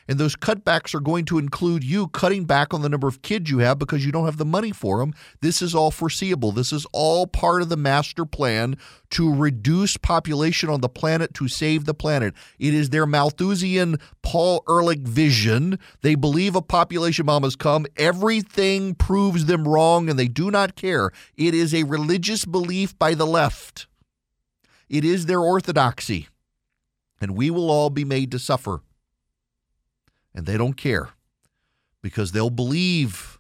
and 0.08 0.18
those 0.18 0.36
cutbacks 0.36 0.94
are 0.94 1.00
going 1.00 1.24
to 1.26 1.38
include 1.38 1.82
you 1.82 2.08
cutting 2.08 2.44
back 2.44 2.74
on 2.74 2.82
the 2.82 2.88
number 2.88 3.08
of 3.08 3.22
kids 3.22 3.50
you 3.50 3.58
have 3.58 3.78
because 3.78 4.04
you 4.04 4.12
don't 4.12 4.26
have 4.26 4.36
the 4.36 4.44
money 4.44 4.72
for 4.72 4.98
them. 4.98 5.14
This 5.40 5.62
is 5.62 5.74
all 5.74 5.90
foreseeable. 5.90 6.52
This 6.52 6.72
is 6.72 6.86
all 6.92 7.26
part 7.26 7.62
of 7.62 7.68
the 7.68 7.76
master 7.76 8.24
plan 8.24 8.76
to 9.10 9.34
reduce 9.34 9.96
population 9.96 10.68
on 10.68 10.80
the 10.80 10.88
planet 10.88 11.32
to 11.34 11.48
save 11.48 11.84
the 11.84 11.94
planet. 11.94 12.34
It 12.58 12.74
is 12.74 12.90
their 12.90 13.06
Malthusian 13.06 13.96
Paul 14.22 14.62
Ehrlich 14.68 15.00
vision. 15.00 15.78
They 16.02 16.14
believe 16.14 16.54
a 16.54 16.62
population 16.62 17.26
bomb 17.26 17.44
has 17.44 17.56
come. 17.56 17.86
Everything 17.96 18.94
proves 18.94 19.46
them 19.46 19.66
wrong 19.66 20.10
and 20.10 20.18
they 20.18 20.28
do 20.28 20.50
not 20.50 20.76
care. 20.76 21.10
It 21.36 21.54
is 21.54 21.74
a 21.74 21.84
religious 21.84 22.44
belief 22.44 22.98
by 22.98 23.14
the 23.14 23.26
left. 23.26 23.86
It 24.88 25.04
is 25.04 25.26
their 25.26 25.40
orthodoxy. 25.40 26.28
And 27.20 27.36
we 27.36 27.50
will 27.50 27.70
all 27.70 27.88
be 27.88 28.04
made 28.04 28.30
to 28.32 28.38
suffer 28.38 28.82
and 30.34 30.46
they 30.46 30.56
don't 30.56 30.76
care 30.76 31.10
because 32.02 32.32
they'll 32.32 32.50
believe 32.50 33.38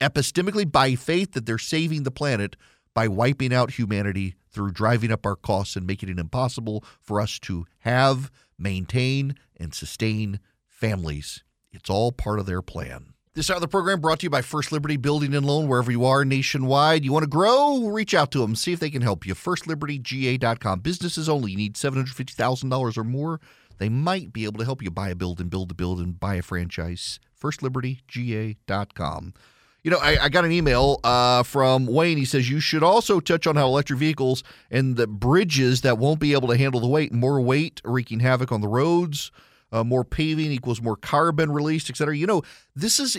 epistemically 0.00 0.70
by 0.70 0.94
faith 0.94 1.32
that 1.32 1.46
they're 1.46 1.58
saving 1.58 2.04
the 2.04 2.10
planet 2.10 2.56
by 2.94 3.08
wiping 3.08 3.52
out 3.52 3.72
humanity 3.72 4.34
through 4.50 4.72
driving 4.72 5.12
up 5.12 5.24
our 5.24 5.36
costs 5.36 5.76
and 5.76 5.86
making 5.86 6.08
it 6.08 6.18
impossible 6.18 6.84
for 7.00 7.20
us 7.20 7.38
to 7.38 7.66
have, 7.80 8.30
maintain, 8.58 9.34
and 9.56 9.74
sustain 9.74 10.40
families. 10.66 11.44
It's 11.72 11.90
all 11.90 12.10
part 12.10 12.40
of 12.40 12.46
their 12.46 12.62
plan. 12.62 13.14
This 13.34 13.48
hour 13.48 13.56
of 13.56 13.60
the 13.60 13.68
program 13.68 14.00
brought 14.00 14.20
to 14.20 14.26
you 14.26 14.30
by 14.30 14.42
First 14.42 14.72
Liberty 14.72 14.96
Building 14.96 15.34
and 15.34 15.46
Loan, 15.46 15.68
wherever 15.68 15.92
you 15.92 16.04
are 16.04 16.24
nationwide. 16.24 17.04
You 17.04 17.12
want 17.12 17.22
to 17.22 17.28
grow? 17.28 17.86
Reach 17.86 18.12
out 18.12 18.32
to 18.32 18.38
them, 18.40 18.56
see 18.56 18.72
if 18.72 18.80
they 18.80 18.90
can 18.90 19.02
help 19.02 19.24
you. 19.24 19.34
FirstLibertyGA.com. 19.34 20.80
Businesses 20.80 21.28
only. 21.28 21.52
You 21.52 21.56
need 21.56 21.74
$750,000 21.74 22.98
or 22.98 23.04
more 23.04 23.40
they 23.80 23.88
might 23.88 24.32
be 24.32 24.44
able 24.44 24.58
to 24.58 24.64
help 24.64 24.82
you 24.82 24.90
buy 24.90 25.08
a 25.08 25.14
build 25.14 25.40
and 25.40 25.50
build 25.50 25.70
a 25.70 25.74
build 25.74 25.98
and 26.00 26.20
buy 26.20 26.34
a 26.34 26.42
franchise. 26.42 27.18
FirstLibertyGA.com. 27.42 29.34
You 29.82 29.90
know, 29.90 29.96
I, 29.96 30.24
I 30.24 30.28
got 30.28 30.44
an 30.44 30.52
email 30.52 31.00
uh, 31.02 31.42
from 31.42 31.86
Wayne. 31.86 32.18
He 32.18 32.26
says 32.26 32.50
you 32.50 32.60
should 32.60 32.82
also 32.82 33.18
touch 33.18 33.46
on 33.46 33.56
how 33.56 33.66
electric 33.66 33.98
vehicles 33.98 34.44
and 34.70 34.96
the 34.96 35.06
bridges 35.06 35.80
that 35.80 35.96
won't 35.96 36.20
be 36.20 36.34
able 36.34 36.48
to 36.48 36.58
handle 36.58 36.80
the 36.80 36.86
weight, 36.86 37.14
more 37.14 37.40
weight, 37.40 37.80
wreaking 37.82 38.20
havoc 38.20 38.52
on 38.52 38.60
the 38.60 38.68
roads. 38.68 39.32
Uh, 39.72 39.84
more 39.84 40.04
paving 40.04 40.50
equals 40.52 40.80
more 40.80 40.96
carbon 40.96 41.52
released, 41.52 41.90
et 41.90 41.96
cetera. 41.96 42.16
You 42.16 42.26
know, 42.26 42.42
this 42.74 42.98
is 42.98 43.14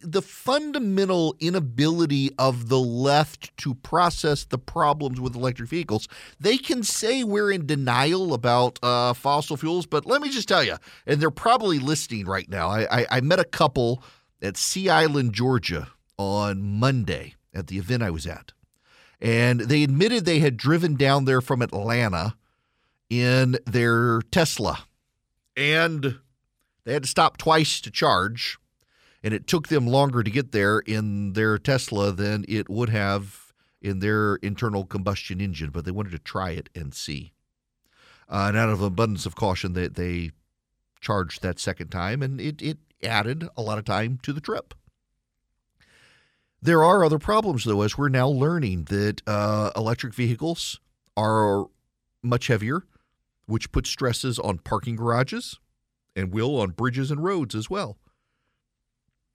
the 0.00 0.22
fundamental 0.22 1.36
inability 1.40 2.30
of 2.38 2.68
the 2.68 2.78
left 2.78 3.56
to 3.58 3.74
process 3.74 4.44
the 4.44 4.58
problems 4.58 5.20
with 5.20 5.34
electric 5.34 5.68
vehicles. 5.68 6.08
They 6.40 6.58
can 6.58 6.82
say 6.82 7.24
we're 7.24 7.50
in 7.50 7.66
denial 7.66 8.34
about 8.34 8.78
uh, 8.82 9.12
fossil 9.12 9.56
fuels, 9.56 9.86
but 9.86 10.06
let 10.06 10.22
me 10.22 10.30
just 10.30 10.48
tell 10.48 10.64
you, 10.64 10.76
and 11.06 11.20
they're 11.20 11.30
probably 11.30 11.78
listening 11.78 12.26
right 12.26 12.48
now. 12.48 12.68
I, 12.68 13.00
I, 13.00 13.06
I 13.10 13.20
met 13.20 13.40
a 13.40 13.44
couple 13.44 14.02
at 14.40 14.56
Sea 14.56 14.88
Island, 14.88 15.32
Georgia 15.32 15.88
on 16.18 16.62
Monday 16.62 17.34
at 17.54 17.68
the 17.68 17.78
event 17.78 18.02
I 18.02 18.10
was 18.10 18.26
at. 18.26 18.52
And 19.20 19.60
they 19.60 19.84
admitted 19.84 20.24
they 20.24 20.40
had 20.40 20.56
driven 20.56 20.96
down 20.96 21.26
there 21.26 21.40
from 21.40 21.62
Atlanta 21.62 22.34
in 23.08 23.56
their 23.66 24.20
Tesla 24.32 24.86
and 25.56 26.18
they 26.84 26.92
had 26.92 27.02
to 27.02 27.08
stop 27.08 27.36
twice 27.36 27.80
to 27.80 27.90
charge, 27.90 28.58
and 29.22 29.32
it 29.32 29.46
took 29.46 29.68
them 29.68 29.86
longer 29.86 30.22
to 30.22 30.30
get 30.30 30.52
there 30.52 30.80
in 30.80 31.34
their 31.34 31.58
Tesla 31.58 32.12
than 32.12 32.44
it 32.48 32.68
would 32.68 32.88
have 32.88 33.52
in 33.80 33.98
their 34.00 34.36
internal 34.36 34.84
combustion 34.84 35.40
engine. 35.40 35.70
But 35.70 35.84
they 35.84 35.90
wanted 35.90 36.12
to 36.12 36.18
try 36.18 36.50
it 36.50 36.68
and 36.74 36.94
see. 36.94 37.32
Uh, 38.28 38.46
and 38.48 38.56
out 38.56 38.70
of 38.70 38.80
abundance 38.80 39.26
of 39.26 39.34
caution, 39.34 39.74
they, 39.74 39.88
they 39.88 40.30
charged 41.00 41.42
that 41.42 41.58
second 41.58 41.88
time, 41.88 42.22
and 42.22 42.40
it, 42.40 42.62
it 42.62 42.78
added 43.02 43.46
a 43.56 43.62
lot 43.62 43.78
of 43.78 43.84
time 43.84 44.18
to 44.22 44.32
the 44.32 44.40
trip. 44.40 44.74
There 46.60 46.84
are 46.84 47.04
other 47.04 47.18
problems, 47.18 47.64
though, 47.64 47.82
as 47.82 47.98
we're 47.98 48.08
now 48.08 48.28
learning 48.28 48.84
that 48.84 49.20
uh, 49.26 49.72
electric 49.76 50.14
vehicles 50.14 50.78
are 51.16 51.66
much 52.22 52.46
heavier 52.46 52.84
which 53.52 53.70
puts 53.70 53.90
stresses 53.90 54.38
on 54.38 54.58
parking 54.58 54.96
garages 54.96 55.60
and 56.16 56.32
will 56.32 56.58
on 56.58 56.70
bridges 56.70 57.10
and 57.10 57.22
roads 57.22 57.54
as 57.54 57.68
well. 57.68 57.98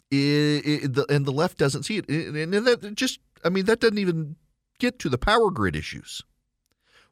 It, 0.10 0.66
it, 0.66 0.94
the, 0.94 1.06
and 1.10 1.26
the 1.26 1.32
left 1.32 1.58
doesn't 1.58 1.84
see 1.84 1.98
it. 1.98 2.10
And 2.10 2.52
that 2.54 2.96
just, 2.96 3.20
I 3.44 3.50
mean, 3.50 3.66
that 3.66 3.80
doesn't 3.80 3.98
even 3.98 4.36
get 4.80 4.98
to 5.00 5.10
the 5.10 5.18
power 5.18 5.52
grid 5.52 5.76
issues. 5.76 6.24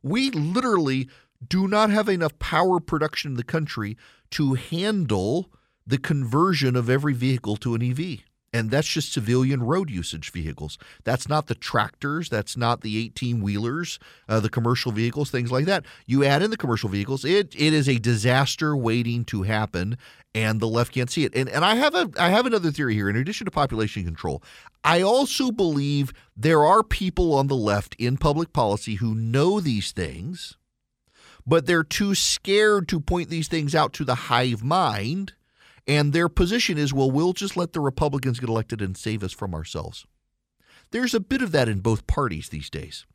We 0.01 0.31
literally 0.31 1.09
do 1.47 1.67
not 1.67 1.89
have 1.89 2.09
enough 2.09 2.38
power 2.39 2.79
production 2.79 3.31
in 3.31 3.38
the 3.38 3.43
country 3.43 3.97
to 4.31 4.53
handle 4.53 5.51
the 5.85 5.97
conversion 5.97 6.75
of 6.75 6.89
every 6.89 7.13
vehicle 7.13 7.57
to 7.57 7.75
an 7.75 7.83
EV. 7.83 8.21
And 8.55 8.71
that's 8.71 8.88
just 8.88 9.12
civilian 9.12 9.62
road 9.62 9.89
usage 9.89 10.31
vehicles. 10.31 10.77
That's 11.03 11.27
not 11.27 11.47
the 11.47 11.55
tractors. 11.55 12.29
That's 12.29 12.55
not 12.55 12.79
the 12.79 12.97
18 12.97 13.41
wheelers, 13.41 14.00
uh, 14.29 14.39
the 14.39 14.47
commercial 14.47 14.93
vehicles, 14.93 15.29
things 15.29 15.51
like 15.51 15.65
that. 15.65 15.83
You 16.05 16.24
add 16.24 16.41
in 16.41 16.51
the 16.51 16.57
commercial 16.57 16.88
vehicles, 16.88 17.25
it, 17.25 17.53
it 17.53 17.74
is 17.74 17.89
a 17.89 18.00
disaster 18.00 18.74
waiting 18.74 19.25
to 19.25 19.41
happen, 19.41 19.97
and 20.33 20.62
the 20.62 20.69
left 20.69 20.93
can't 20.93 21.12
see 21.12 21.25
it. 21.25 21.35
And, 21.35 21.50
and 21.50 21.65
I, 21.65 21.75
have 21.75 21.95
a, 21.95 22.09
I 22.17 22.29
have 22.29 22.45
another 22.45 22.71
theory 22.71 22.93
here. 22.93 23.09
In 23.09 23.17
addition 23.17 23.43
to 23.43 23.51
population 23.51 24.05
control, 24.05 24.41
I 24.85 25.01
also 25.01 25.51
believe 25.51 26.13
there 26.38 26.63
are 26.63 26.81
people 26.81 27.33
on 27.33 27.47
the 27.47 27.57
left 27.57 27.93
in 28.00 28.15
public 28.15 28.53
policy 28.53 28.95
who 28.95 29.13
know 29.13 29.59
these 29.59 29.91
things, 29.91 30.55
but 31.45 31.65
they're 31.65 31.83
too 31.83 32.15
scared 32.15 32.88
to 32.88 33.01
point 33.01 33.27
these 33.27 33.50
things 33.50 33.75
out 33.75 33.91
to 33.93 34.05
the 34.05 34.15
hive 34.15 34.63
mind 34.63 35.33
and 35.88 36.13
their 36.13 36.30
position 36.30 36.77
is, 36.77 36.94
well, 36.94 37.12
we'll 37.12 37.34
just 37.34 37.56
let 37.56 37.74
the 37.74 37.80
Republicans 37.80 38.39
get 38.39 38.50
elected 38.50 38.82
and 38.82 38.98
save 38.98 39.24
us 39.24 39.34
from 39.34 39.54
ourselves. 39.54 40.06
There's 40.92 41.13
a 41.13 41.20
bit 41.20 41.42
of 41.42 41.51
that 41.51 41.68
in 41.68 41.80
both 41.80 42.08
parties 42.08 42.50
these 42.50 42.70
days, 42.70 43.06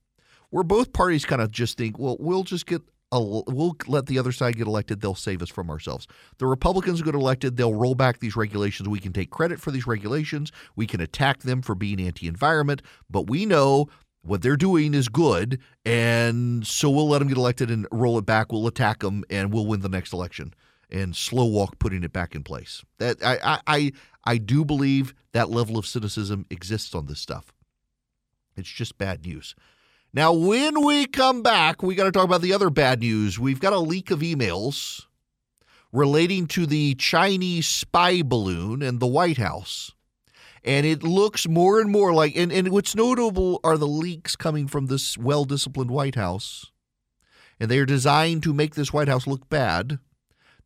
where 0.50 0.64
both 0.64 0.92
parties 0.92 1.24
kind 1.24 1.42
of 1.42 1.50
just 1.50 1.78
think, 1.78 1.98
well, 1.98 2.16
we'll 2.20 2.44
just 2.44 2.66
get 2.66 2.82
a, 3.12 3.20
we'll 3.20 3.76
let 3.88 4.06
the 4.06 4.18
other 4.18 4.32
side 4.32 4.56
get 4.56 4.66
elected. 4.66 5.00
They'll 5.00 5.14
save 5.14 5.42
us 5.42 5.48
from 5.48 5.68
ourselves. 5.68 6.06
The 6.38 6.46
Republicans 6.46 7.02
get 7.02 7.14
elected. 7.14 7.56
They'll 7.56 7.74
roll 7.74 7.94
back 7.94 8.20
these 8.20 8.36
regulations. 8.36 8.88
We 8.88 9.00
can 9.00 9.12
take 9.12 9.30
credit 9.30 9.60
for 9.60 9.70
these 9.70 9.86
regulations. 9.86 10.52
We 10.76 10.86
can 10.86 11.00
attack 11.00 11.40
them 11.40 11.62
for 11.62 11.74
being 11.74 12.00
anti-environment, 12.00 12.82
but 13.08 13.28
we 13.28 13.46
know 13.46 13.88
what 14.22 14.42
they're 14.42 14.56
doing 14.56 14.94
is 14.94 15.08
good, 15.08 15.58
and 15.84 16.66
so 16.66 16.90
we'll 16.90 17.08
let 17.08 17.20
them 17.20 17.28
get 17.28 17.38
elected 17.38 17.70
and 17.70 17.86
roll 17.90 18.18
it 18.18 18.26
back. 18.26 18.52
We'll 18.52 18.66
attack 18.66 19.00
them, 19.00 19.24
and 19.30 19.52
we'll 19.52 19.66
win 19.66 19.80
the 19.80 19.88
next 19.88 20.12
election 20.12 20.54
and 20.92 21.14
slow 21.14 21.44
walk 21.44 21.78
putting 21.78 22.02
it 22.04 22.12
back 22.12 22.34
in 22.34 22.42
place. 22.42 22.84
That 22.98 23.18
I 23.24 23.60
I 23.66 23.92
I 24.24 24.38
do 24.38 24.64
believe 24.64 25.14
that 25.32 25.50
level 25.50 25.78
of 25.78 25.86
cynicism 25.86 26.46
exists 26.50 26.94
on 26.94 27.06
this 27.06 27.20
stuff. 27.20 27.52
It's 28.56 28.68
just 28.68 28.98
bad 28.98 29.24
news. 29.24 29.54
Now, 30.12 30.32
when 30.32 30.84
we 30.84 31.06
come 31.06 31.42
back, 31.42 31.82
we 31.82 31.94
got 31.94 32.04
to 32.04 32.12
talk 32.12 32.24
about 32.24 32.42
the 32.42 32.52
other 32.52 32.68
bad 32.68 33.00
news. 33.00 33.38
We've 33.38 33.60
got 33.60 33.72
a 33.72 33.78
leak 33.78 34.10
of 34.10 34.20
emails 34.20 35.06
relating 35.92 36.46
to 36.48 36.66
the 36.66 36.94
Chinese 36.96 37.66
spy 37.66 38.22
balloon 38.22 38.82
and 38.82 38.98
the 38.98 39.06
White 39.06 39.38
House. 39.38 39.92
And 40.64 40.84
it 40.84 41.02
looks 41.02 41.48
more 41.48 41.80
and 41.80 41.90
more 41.90 42.12
like, 42.12 42.36
and, 42.36 42.52
and 42.52 42.70
what's 42.70 42.94
notable 42.94 43.60
are 43.64 43.78
the 43.78 43.86
leaks 43.86 44.36
coming 44.36 44.66
from 44.66 44.86
this 44.86 45.16
well 45.16 45.44
disciplined 45.44 45.90
White 45.90 46.16
House. 46.16 46.70
And 47.58 47.70
they 47.70 47.78
are 47.78 47.86
designed 47.86 48.42
to 48.42 48.52
make 48.52 48.74
this 48.74 48.92
White 48.92 49.08
House 49.08 49.26
look 49.26 49.48
bad 49.48 50.00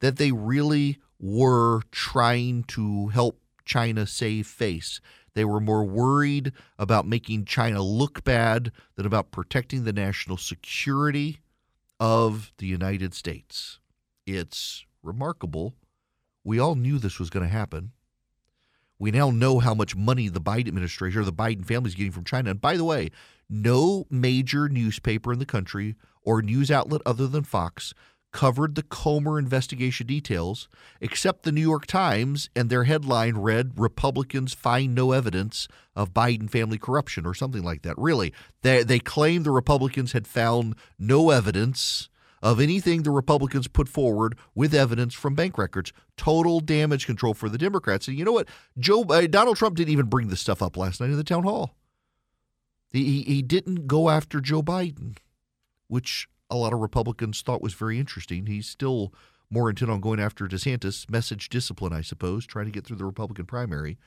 that 0.01 0.17
they 0.17 0.33
really 0.33 0.99
were 1.19 1.83
trying 1.91 2.65
to 2.65 3.09
help 3.09 3.41
China 3.65 4.07
save 4.07 4.47
face. 4.47 5.01
They 5.35 5.45
were 5.45 5.61
more 5.61 5.85
worried 5.85 6.53
about 6.79 7.07
making 7.07 7.45
China 7.47 7.83
look 7.83 8.25
bad 8.25 8.71
than 8.95 9.07
about 9.07 9.31
protecting 9.33 9.85
the 9.85 9.93
national 9.93 10.37
security 10.37 11.41
of 11.99 12.53
the 12.59 12.67
United 12.67 13.15
States. 13.15 13.81
It's 14.27 14.85
remarkable. 15.03 15.75
We 16.45 16.59
all 16.59 16.75
knew 16.75 16.99
this 16.99 17.19
was 17.19 17.31
going 17.31 17.47
to 17.47 17.53
happen. 17.53 17.93
We 18.99 19.11
now 19.11 19.31
know 19.31 19.59
how 19.59 19.75
much 19.75 19.97
money 19.97 20.29
the 20.29 20.41
Biden 20.41 20.69
administration 20.69 21.21
or 21.21 21.25
the 21.25 21.33
Biden 21.33 21.65
family 21.65 21.89
is 21.89 21.95
getting 21.95 22.13
from 22.13 22.25
China. 22.25 22.51
And 22.51 22.61
by 22.61 22.77
the 22.77 22.85
way, 22.85 23.11
no 23.51 24.07
major 24.09 24.69
newspaper 24.69 25.33
in 25.33 25.41
the 25.41 25.47
country 25.47 25.97
or 26.23 26.43
news 26.43 26.71
outlet 26.71 27.03
other 27.05 27.27
than 27.27 27.43
Fox 27.43 27.93
covered 28.35 28.75
the 28.75 28.83
Comer 28.83 29.39
investigation 29.39 30.07
details, 30.09 30.69
except 31.01 31.45
the 31.45 31.53
New 31.53 31.63
York 31.63 31.87
Times, 31.87 32.51
and 32.55 32.69
their 32.69 32.85
headline 32.85 33.37
read 33.37 33.73
Republicans 33.77 34.53
find 34.53 34.95
no 34.95 35.13
evidence 35.13 35.69
of 35.97 36.13
Biden 36.13 36.51
family 36.51 36.77
corruption 36.77 37.25
or 37.25 37.33
something 37.33 37.63
like 37.63 37.83
that. 37.83 37.97
Really, 37.97 38.35
they, 38.63 38.83
they 38.83 38.99
claimed 38.99 39.47
the 39.47 39.53
Republicans 39.53 40.13
had 40.13 40.27
found 40.27 40.75
no 40.99 41.31
evidence 41.31 42.11
of 42.43 42.61
anything 42.61 43.03
the 43.05 43.11
Republicans 43.13 43.69
put 43.69 43.89
forward 43.89 44.37
with 44.55 44.75
evidence 44.75 45.15
from 45.15 45.37
bank 45.37 45.57
records. 45.57 45.93
Total 46.17 46.59
damage 46.61 47.07
control 47.07 47.35
for 47.35 47.49
the 47.49 47.57
Democrats. 47.57 48.09
And 48.09 48.19
you 48.19 48.25
know 48.25 48.33
what? 48.33 48.49
Joe 48.79 49.05
uh, 49.05 49.27
Donald 49.29 49.57
Trump 49.57 49.77
didn't 49.77 49.93
even 49.93 50.07
bring 50.07 50.29
this 50.29 50.41
stuff 50.41 50.61
up 50.61 50.77
last 50.77 51.01
night 51.01 51.11
in 51.11 51.17
the 51.17 51.25
town 51.25 51.45
hall. 51.45 51.77
He, 52.91 53.23
he 53.23 53.43
didn't 53.43 53.87
go 53.87 54.11
after 54.11 54.41
Joe 54.41 54.63
Biden, 54.63 55.17
which 55.89 56.29
a 56.51 56.57
lot 56.57 56.73
of 56.73 56.81
Republicans 56.81 57.43
thought 57.43 57.63
was 57.63 57.75
very 57.75 57.99
interesting. 57.99 58.47
He's 58.47 58.67
still 58.67 59.13
more 59.51 59.71
intent 59.71 59.91
on 59.91 60.01
going 60.01 60.21
after 60.21 60.47
DeSantis, 60.47 61.09
message 61.09 61.49
discipline, 61.49 61.93
I 61.93 62.01
suppose, 62.01 62.47
trying 62.47 62.67
to 62.67 62.73
get 62.73 62.85
through 62.85 62.97
the 62.97 63.05
Republican 63.05 63.47
primary. 63.47 63.99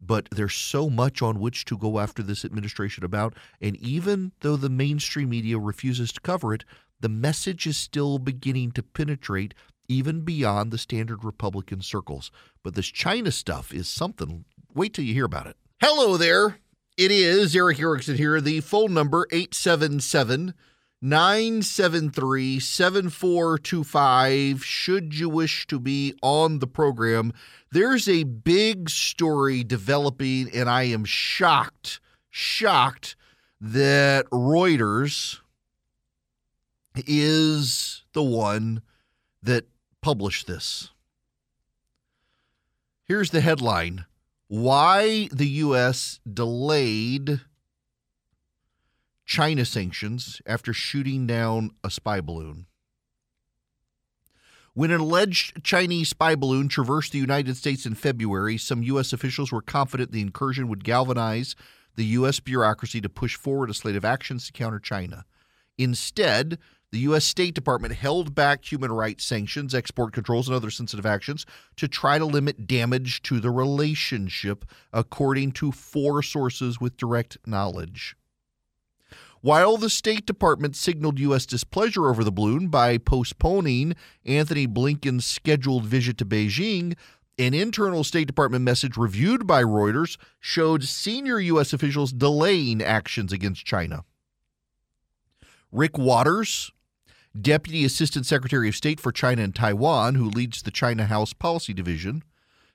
But 0.00 0.28
there's 0.32 0.54
so 0.54 0.90
much 0.90 1.22
on 1.22 1.38
which 1.38 1.64
to 1.66 1.78
go 1.78 2.00
after 2.00 2.22
this 2.22 2.44
administration 2.44 3.04
about. 3.04 3.34
And 3.60 3.76
even 3.76 4.32
though 4.40 4.56
the 4.56 4.68
mainstream 4.68 5.30
media 5.30 5.58
refuses 5.58 6.12
to 6.12 6.20
cover 6.20 6.52
it, 6.52 6.64
the 7.00 7.08
message 7.08 7.66
is 7.66 7.76
still 7.76 8.18
beginning 8.18 8.72
to 8.72 8.82
penetrate 8.82 9.54
even 9.88 10.22
beyond 10.22 10.70
the 10.70 10.78
standard 10.78 11.24
Republican 11.24 11.82
circles. 11.82 12.30
But 12.62 12.74
this 12.74 12.86
China 12.86 13.30
stuff 13.30 13.72
is 13.72 13.88
something. 13.88 14.44
Wait 14.74 14.94
till 14.94 15.04
you 15.04 15.14
hear 15.14 15.26
about 15.26 15.46
it. 15.46 15.56
Hello 15.80 16.16
there. 16.16 16.58
It 16.96 17.10
is 17.10 17.54
Erick 17.54 17.78
Erickson 17.78 18.16
here. 18.16 18.40
The 18.40 18.60
phone 18.60 18.94
number 18.94 19.26
877- 19.32 20.54
973 21.04 22.60
7425 22.60 24.64
should 24.64 25.18
you 25.18 25.28
wish 25.28 25.66
to 25.66 25.80
be 25.80 26.14
on 26.22 26.60
the 26.60 26.68
program. 26.68 27.32
There's 27.72 28.08
a 28.08 28.22
big 28.22 28.88
story 28.88 29.64
developing, 29.64 30.48
and 30.54 30.70
I 30.70 30.84
am 30.84 31.04
shocked, 31.04 31.98
shocked 32.30 33.16
that 33.60 34.30
Reuters 34.30 35.40
is 36.94 38.04
the 38.12 38.22
one 38.22 38.82
that 39.42 39.64
published 40.02 40.46
this. 40.46 40.90
Here's 43.04 43.30
the 43.30 43.40
headline 43.40 44.04
Why 44.46 45.28
the 45.32 45.48
U.S. 45.48 46.20
delayed 46.32 47.40
China 49.32 49.64
sanctions 49.64 50.42
after 50.44 50.74
shooting 50.74 51.26
down 51.26 51.70
a 51.82 51.90
spy 51.90 52.20
balloon. 52.20 52.66
When 54.74 54.90
an 54.90 55.00
alleged 55.00 55.64
Chinese 55.64 56.10
spy 56.10 56.34
balloon 56.34 56.68
traversed 56.68 57.12
the 57.12 57.18
United 57.18 57.56
States 57.56 57.86
in 57.86 57.94
February, 57.94 58.58
some 58.58 58.82
U.S. 58.82 59.10
officials 59.10 59.50
were 59.50 59.62
confident 59.62 60.12
the 60.12 60.20
incursion 60.20 60.68
would 60.68 60.84
galvanize 60.84 61.56
the 61.96 62.04
U.S. 62.04 62.40
bureaucracy 62.40 63.00
to 63.00 63.08
push 63.08 63.34
forward 63.34 63.70
a 63.70 63.74
slate 63.74 63.96
of 63.96 64.04
actions 64.04 64.44
to 64.44 64.52
counter 64.52 64.78
China. 64.78 65.24
Instead, 65.78 66.58
The 66.90 66.98
U.S. 66.98 67.24
State 67.24 67.54
Department 67.54 67.94
held 67.94 68.34
back 68.34 68.70
human 68.70 68.92
rights 68.92 69.24
sanctions, 69.24 69.74
export 69.74 70.12
controls, 70.12 70.46
and 70.46 70.54
other 70.54 70.70
sensitive 70.70 71.06
actions 71.06 71.46
to 71.76 71.88
try 71.88 72.18
to 72.18 72.26
limit 72.26 72.66
damage 72.66 73.22
to 73.22 73.40
the 73.40 73.50
relationship, 73.50 74.66
according 74.92 75.52
to 75.52 75.72
four 75.72 76.22
sources 76.22 76.82
with 76.82 76.98
direct 76.98 77.38
knowledge. 77.46 78.14
While 79.42 79.76
the 79.76 79.90
State 79.90 80.24
Department 80.24 80.76
signaled 80.76 81.18
U.S. 81.18 81.46
displeasure 81.46 82.08
over 82.08 82.22
the 82.22 82.30
balloon 82.30 82.68
by 82.68 82.96
postponing 82.96 83.96
Antony 84.24 84.68
Blinken's 84.68 85.26
scheduled 85.26 85.84
visit 85.84 86.16
to 86.18 86.24
Beijing, 86.24 86.96
an 87.40 87.52
internal 87.52 88.04
State 88.04 88.28
Department 88.28 88.64
message 88.64 88.96
reviewed 88.96 89.44
by 89.44 89.64
Reuters 89.64 90.16
showed 90.38 90.84
senior 90.84 91.40
U.S. 91.40 91.72
officials 91.72 92.12
delaying 92.12 92.80
actions 92.80 93.32
against 93.32 93.66
China. 93.66 94.04
Rick 95.72 95.98
Waters, 95.98 96.70
Deputy 97.38 97.84
Assistant 97.84 98.26
Secretary 98.26 98.68
of 98.68 98.76
State 98.76 99.00
for 99.00 99.10
China 99.10 99.42
and 99.42 99.52
Taiwan, 99.52 100.14
who 100.14 100.30
leads 100.30 100.62
the 100.62 100.70
China 100.70 101.06
House 101.06 101.32
Policy 101.32 101.72
Division, 101.72 102.22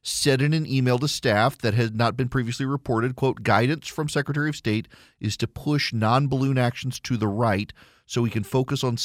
said 0.07 0.41
in 0.41 0.53
an 0.53 0.65
email 0.65 0.97
to 0.97 1.07
staff 1.07 1.57
that 1.57 1.73
had 1.73 1.95
not 1.95 2.15
been 2.15 2.29
previously 2.29 2.65
reported, 2.65 3.15
quote, 3.15 3.43
guidance 3.43 3.87
from 3.87 4.07
Secretary 4.07 4.49
of 4.49 4.55
State 4.55 4.87
is 5.19 5.35
to 5.37 5.47
push 5.47 5.91
non-balloon 5.91 6.57
actions 6.57 6.99
to 7.01 7.17
the 7.17 7.27
right 7.27 7.73
so 8.05 8.21
we 8.21 8.29
can 8.29 8.43
focus 8.43 8.83
on 8.83 8.97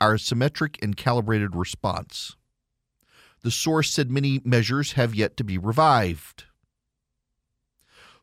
our 0.00 0.18
symmetric 0.18 0.78
and 0.82 0.96
calibrated 0.96 1.56
response. 1.56 2.36
The 3.42 3.50
source 3.50 3.90
said 3.90 4.10
many 4.10 4.40
measures 4.44 4.92
have 4.92 5.14
yet 5.14 5.36
to 5.38 5.44
be 5.44 5.56
revived. 5.56 6.44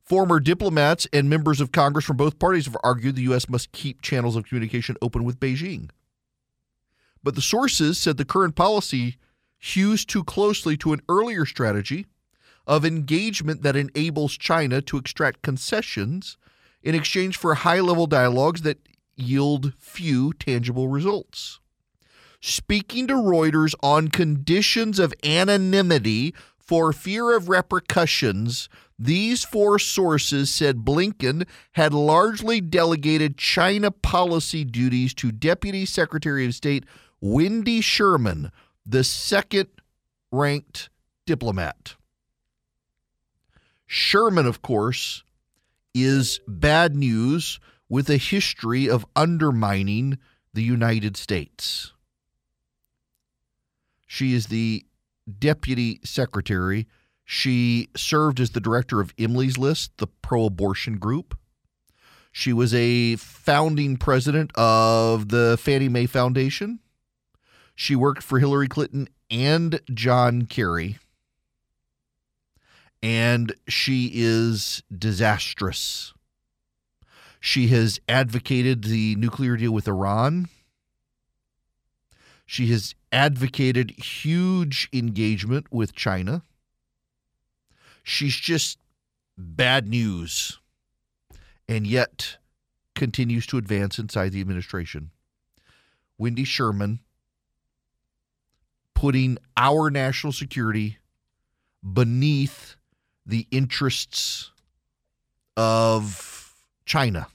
Former 0.04 0.39
diplomats 0.39 1.08
and 1.13 1.30
members 1.30 1.62
of 1.62 1.71
Congress 1.71 2.06
from 2.06 2.17
both 2.17 2.38
parties 2.38 2.65
have 2.65 2.78
argued 2.84 3.15
the 3.15 3.23
U.S. 3.23 3.49
must 3.49 3.71
keep 3.71 4.02
channels 4.02 4.36
of 4.36 4.45
communication 4.45 4.97
open 5.02 5.23
with 5.23 5.39
Beijing. 5.39 5.89
But 7.23 7.36
the 7.36 7.41
sources 7.41 7.97
said 7.97 8.17
the 8.17 8.26
current 8.26 8.56
policy 8.56 9.17
hews 9.63 10.04
too 10.04 10.26
closely 10.26 10.76
to 10.76 10.91
an 10.91 11.02
earlier 11.08 11.45
strategy 11.45 12.06
of 12.67 12.84
engagement 12.84 13.63
that 13.63 13.78
enables 13.78 14.38
China 14.38 14.82
to 14.82 14.97
extract 14.97 15.41
concessions 15.41 16.38
in 16.82 16.93
exchange 16.93 17.38
for 17.38 17.56
high 17.56 17.80
level 17.80 18.06
dialogues 18.06 18.63
that 18.63 18.78
yield 19.15 19.73
few 19.80 20.34
tangible 20.34 20.89
results. 20.89 21.62
Speaking 22.41 23.08
to 23.08 23.13
Reuters 23.13 23.73
on 23.82 24.10
conditions 24.10 24.99
of 24.99 25.13
anonymity 25.23 26.34
for 26.58 26.91
fear 26.91 27.34
of 27.34 27.47
repercussions, 27.47 28.67
these 28.99 29.45
four 29.45 29.80
sources 29.80 30.49
said 30.49 30.84
Blinken 30.84 31.47
had 31.73 31.93
largely 31.93 32.60
delegated 32.60 33.38
China 33.38 33.91
policy 33.91 34.65
duties 34.65 35.13
to 35.13 35.32
Deputy 35.32 35.86
Secretary 35.86 36.45
of 36.45 36.54
State 36.54 36.84
Wendy 37.21 37.80
Sherman, 37.80 38.52
the 38.86 39.04
second 39.04 39.69
ranked 40.32 40.89
diplomat. 41.26 41.96
Sherman, 43.86 44.46
of 44.46 44.62
course, 44.62 45.24
is 45.93 46.39
bad 46.48 46.96
news 46.96 47.60
with 47.89 48.10
a 48.10 48.17
history 48.17 48.89
of 48.89 49.06
undermining 49.15 50.17
the 50.54 50.63
United 50.63 51.15
States. 51.15 51.93
She 54.08 54.34
is 54.34 54.48
the 54.48 54.86
deputy 55.39 56.00
secretary. 56.04 56.88
She 57.24 57.89
served 57.96 58.39
as 58.39 58.52
the 58.52 58.60
director 58.60 59.00
of 59.00 59.13
Emily's 59.17 59.58
List, 59.58 59.98
the 59.98 60.08
pro 60.08 60.46
abortion 60.46 60.98
group. 60.98 61.38
She 62.32 62.52
was 62.52 62.74
a 62.74 63.15
founding 63.17 63.98
president 63.98 64.52
of 64.56 65.30
the 65.30 65.58
Fannie 65.60 65.89
Mae 65.89 66.08
Foundation. 66.08 66.80
She 67.76 67.96
worked 67.96 68.24
for 68.24 68.40
Hillary 68.40 68.68
Clinton 68.68 69.10
and 69.30 69.80
John 69.94 70.46
Kerry. 70.46 71.00
And 73.02 73.54
she 73.68 74.12
is 74.14 74.84
disastrous. 74.96 76.14
She 77.40 77.68
has 77.68 78.00
advocated 78.08 78.86
the 78.86 79.16
nuclear 79.16 79.58
deal 79.58 79.74
with 79.74 79.88
Iran. 79.88 80.48
She 82.46 82.68
has 82.68 82.96
advocated 83.12 83.92
huge 83.92 84.88
engagement 84.94 85.68
with 85.72 85.94
China. 85.94 86.44
She's 88.04 88.36
just 88.36 88.78
bad 89.38 89.88
news 89.88 90.60
and 91.68 91.88
yet 91.88 92.38
continues 92.96 93.46
to 93.48 93.58
advance 93.58 93.98
inside 93.98 94.32
the 94.32 94.42
administration. 94.42 95.12
Wendy 96.18 96.44
Sherman 96.44 97.00
putting 99.04 99.38
our 99.58 99.89
national 99.89 100.32
security 100.32 100.98
beneath 101.84 102.78
the 103.26 103.46
interests 103.52 104.50
of 105.58 106.56
China. 106.86 107.28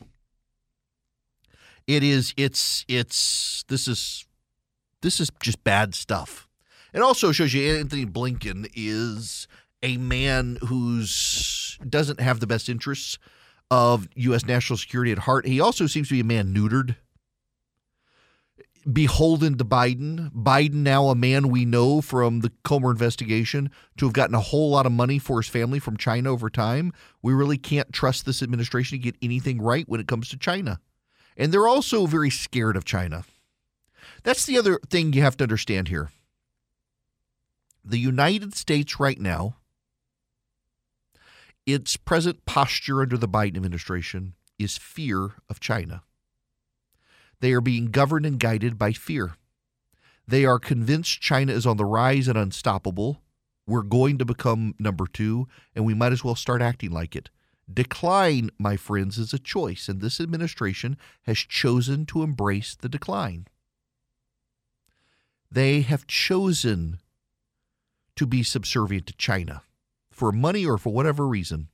It 1.87 2.03
is 2.03 2.33
it's 2.39 2.87
it's 2.89 3.67
this 3.69 3.87
is 3.87 4.25
this 5.03 5.21
is 5.21 5.31
just 5.43 5.63
bad 5.63 5.95
stuff. 5.95 6.49
It 6.95 7.03
also 7.03 7.33
shows 7.33 7.53
you 7.53 7.77
Antony 7.77 8.07
Blinken 8.07 8.71
is 8.75 9.47
a 9.83 9.99
man 9.99 10.57
who's 10.69 11.79
doesn't 11.87 12.19
have 12.19 12.41
the 12.41 12.47
best 12.47 12.71
interests 12.71 13.19
of 13.71 14.09
U.S. 14.15 14.47
national 14.47 14.79
security 14.79 15.13
at 15.13 15.19
heart. 15.19 15.47
He 15.47 15.61
also 15.61 15.87
seems 15.87 16.09
to 16.09 16.15
be 16.15 16.21
a 16.21 16.25
man 16.25 16.55
neutered 16.55 16.97
beholden 18.93 19.59
to 19.59 19.65
Biden. 19.65 20.31
Biden, 20.33 20.75
now 20.77 21.09
a 21.09 21.15
man 21.15 21.49
we 21.49 21.65
know 21.65 22.01
from 22.01 22.41
the 22.41 22.53
Comer 22.65 22.91
investigation, 22.91 23.71
to 23.97 24.07
have 24.07 24.13
gotten 24.13 24.35
a 24.35 24.41
whole 24.41 24.71
lot 24.71 24.87
of 24.87 24.93
money 24.93 25.19
for 25.19 25.41
his 25.41 25.51
family 25.51 25.79
from 25.79 25.97
China 25.97 26.31
over 26.31 26.49
time. 26.49 26.93
We 27.23 27.33
really 27.33 27.59
can't 27.59 27.93
trust 27.93 28.25
this 28.25 28.43
administration 28.43 28.99
to 28.99 29.03
get 29.03 29.17
anything 29.21 29.61
right 29.61 29.89
when 29.89 30.01
it 30.01 30.09
comes 30.09 30.29
to 30.31 30.37
China. 30.37 30.81
And 31.37 31.53
they're 31.53 31.69
also 31.69 32.07
very 32.07 32.31
scared 32.31 32.77
of 32.77 32.85
China. 32.85 33.25
That's 34.23 34.47
the 34.47 34.59
other 34.59 34.81
thing 34.89 35.13
you 35.13 35.23
have 35.23 35.37
to 35.39 35.45
understand 35.45 35.89
here. 35.89 36.11
The 37.85 37.99
United 37.99 38.55
States 38.55 38.99
right 38.99 39.21
now, 39.21 39.57
its 41.67 41.97
present 41.97 42.45
posture 42.45 43.03
under 43.03 43.17
the 43.17 43.29
Biden 43.29 43.57
administration 43.57 44.35
is 44.59 44.77
fear 44.77 45.33
of 45.49 45.61
China. 45.61 46.03
They 47.41 47.53
are 47.53 47.61
being 47.61 47.87
governed 47.87 48.27
and 48.27 48.39
guided 48.39 48.79
by 48.79 48.93
fear. 48.93 49.37
They 50.27 50.45
are 50.45 50.59
convinced 50.59 51.21
China 51.21 51.53
is 51.53 51.67
on 51.67 51.77
the 51.77 51.85
rise 51.85 52.29
and 52.29 52.37
unstoppable. 52.37 53.23
We're 53.67 53.83
going 53.83 54.19
to 54.19 54.25
become 54.25 54.75
number 54.79 55.07
two, 55.07 55.49
and 55.75 55.85
we 55.85 55.95
might 55.95 56.13
as 56.13 56.25
well 56.25 56.35
start 56.35 56.63
acting 56.63 56.91
like 56.91 57.15
it. 57.15 57.31
Decline, 57.73 58.51
my 58.59 58.77
friends, 58.77 59.19
is 59.19 59.35
a 59.35 59.39
choice, 59.39 59.89
and 59.89 60.01
this 60.01 60.21
administration 60.21 60.97
has 61.23 61.39
chosen 61.39 62.07
to 62.07 62.23
embrace 62.23 62.75
the 62.75 62.89
decline. 62.89 63.47
They 65.51 65.83
have 65.83 66.07
chosen 66.07 66.99
to 68.17 68.27
be 68.27 68.43
subservient 68.43 69.07
to 69.07 69.17
China 69.17 69.63
for 70.11 70.33
money 70.33 70.67
or 70.67 70.79
for 70.79 70.93
whatever 70.93 71.27
reason. 71.27 71.69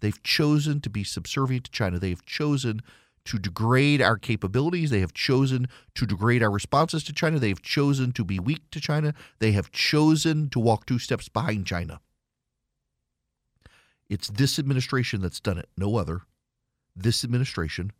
They've 0.00 0.22
chosen 0.22 0.80
to 0.82 0.90
be 0.90 1.02
subservient 1.02 1.64
to 1.64 1.70
China. 1.70 1.98
They 1.98 2.10
have 2.10 2.24
chosen 2.24 2.82
to 3.26 3.38
degrade 3.38 4.00
our 4.00 4.16
capabilities. 4.16 4.90
They 4.90 5.00
have 5.00 5.12
chosen 5.12 5.68
to 5.94 6.06
degrade 6.06 6.42
our 6.42 6.50
responses 6.50 7.04
to 7.04 7.12
China. 7.12 7.38
They 7.38 7.50
have 7.50 7.62
chosen 7.62 8.12
to 8.12 8.24
be 8.24 8.38
weak 8.38 8.70
to 8.70 8.80
China. 8.80 9.14
They 9.38 9.52
have 9.52 9.70
chosen 9.70 10.48
to 10.50 10.60
walk 10.60 10.86
two 10.86 10.98
steps 10.98 11.28
behind 11.28 11.66
China. 11.66 12.00
It's 14.08 14.28
this 14.28 14.58
administration 14.58 15.20
that's 15.20 15.40
done 15.40 15.58
it, 15.58 15.68
no 15.76 15.96
other. 15.96 16.22
This 16.94 17.24
administration. 17.24 17.92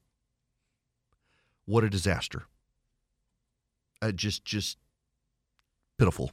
What 1.65 1.85
a 1.85 1.91
disaster. 1.91 2.45
Uh, 4.01 4.13
just, 4.13 4.45
just 4.45 4.79
pitiful. 5.99 6.31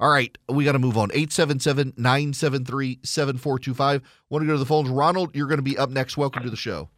All 0.00 0.10
right, 0.10 0.36
we 0.48 0.64
got 0.64 0.72
to 0.72 0.78
move 0.78 0.96
on. 0.96 1.10
877 1.10 1.94
973 1.96 3.00
7425. 3.02 4.02
Want 4.30 4.42
to 4.42 4.46
go 4.46 4.52
to 4.52 4.58
the 4.58 4.64
phones? 4.64 4.88
Ronald, 4.88 5.34
you're 5.34 5.48
going 5.48 5.58
to 5.58 5.62
be 5.62 5.76
up 5.76 5.90
next. 5.90 6.16
Welcome 6.16 6.44
to 6.44 6.50
the 6.50 6.56
show. 6.56 6.88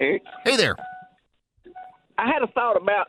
Erick. 0.00 0.22
Hey 0.44 0.56
there. 0.56 0.76
I 2.16 2.26
had 2.26 2.42
a 2.42 2.46
thought 2.52 2.80
about 2.80 3.08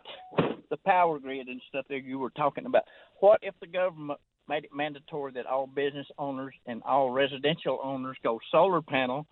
the 0.70 0.78
power 0.78 1.20
grid 1.20 1.48
and 1.48 1.62
stuff 1.70 1.86
that 1.90 2.04
you 2.04 2.20
were 2.20 2.32
talking 2.32 2.66
about. 2.66 2.84
What 3.20 3.40
if 3.44 3.54
the 3.60 3.68
government 3.68 4.20
made 4.48 4.64
it 4.66 4.70
mandatory 4.74 5.32
that 5.34 5.46
all 5.46 5.68
business 5.68 6.08
owners 6.18 6.54
and 6.66 6.82
all 6.84 7.12
residential 7.12 7.80
owners 7.84 8.18
go 8.24 8.40
solar 8.52 8.82
panel, 8.82 9.26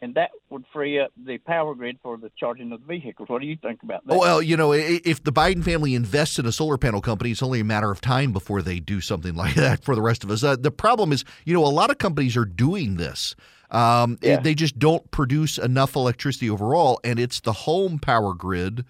and 0.00 0.14
that 0.14 0.30
would 0.50 0.64
free 0.72 1.00
up 1.00 1.10
the 1.26 1.38
power 1.38 1.74
grid 1.74 1.98
for 2.02 2.16
the 2.16 2.30
charging 2.38 2.72
of 2.72 2.80
the 2.80 2.86
vehicles. 2.86 3.28
What 3.28 3.40
do 3.40 3.48
you 3.48 3.56
think 3.60 3.82
about 3.82 4.06
that? 4.06 4.16
Well, 4.16 4.40
you 4.40 4.56
know, 4.56 4.72
if 4.72 5.22
the 5.24 5.32
Biden 5.32 5.64
family 5.64 5.94
invests 5.94 6.38
in 6.38 6.46
a 6.46 6.52
solar 6.52 6.78
panel 6.78 7.00
company, 7.00 7.32
it's 7.32 7.42
only 7.42 7.60
a 7.60 7.64
matter 7.64 7.90
of 7.90 8.00
time 8.00 8.32
before 8.32 8.62
they 8.62 8.80
do 8.80 9.00
something 9.00 9.34
like 9.36 9.54
that 9.54 9.84
for 9.84 9.94
the 9.94 10.02
rest 10.02 10.24
of 10.24 10.30
us. 10.30 10.44
Uh, 10.44 10.56
the 10.56 10.70
problem 10.70 11.12
is, 11.12 11.24
you 11.44 11.52
know, 11.52 11.64
a 11.64 11.66
lot 11.66 11.90
of 11.90 11.98
companies 11.98 12.36
are 12.36 12.44
doing 12.44 12.96
this. 12.96 13.34
Um, 13.70 14.18
Yeah. 14.22 14.40
They 14.40 14.54
just 14.54 14.78
don't 14.78 15.10
produce 15.10 15.58
enough 15.58 15.94
electricity 15.96 16.48
overall, 16.48 17.00
and 17.04 17.18
it's 17.18 17.40
the 17.40 17.52
home 17.52 17.98
power 17.98 18.34
grid 18.34 18.84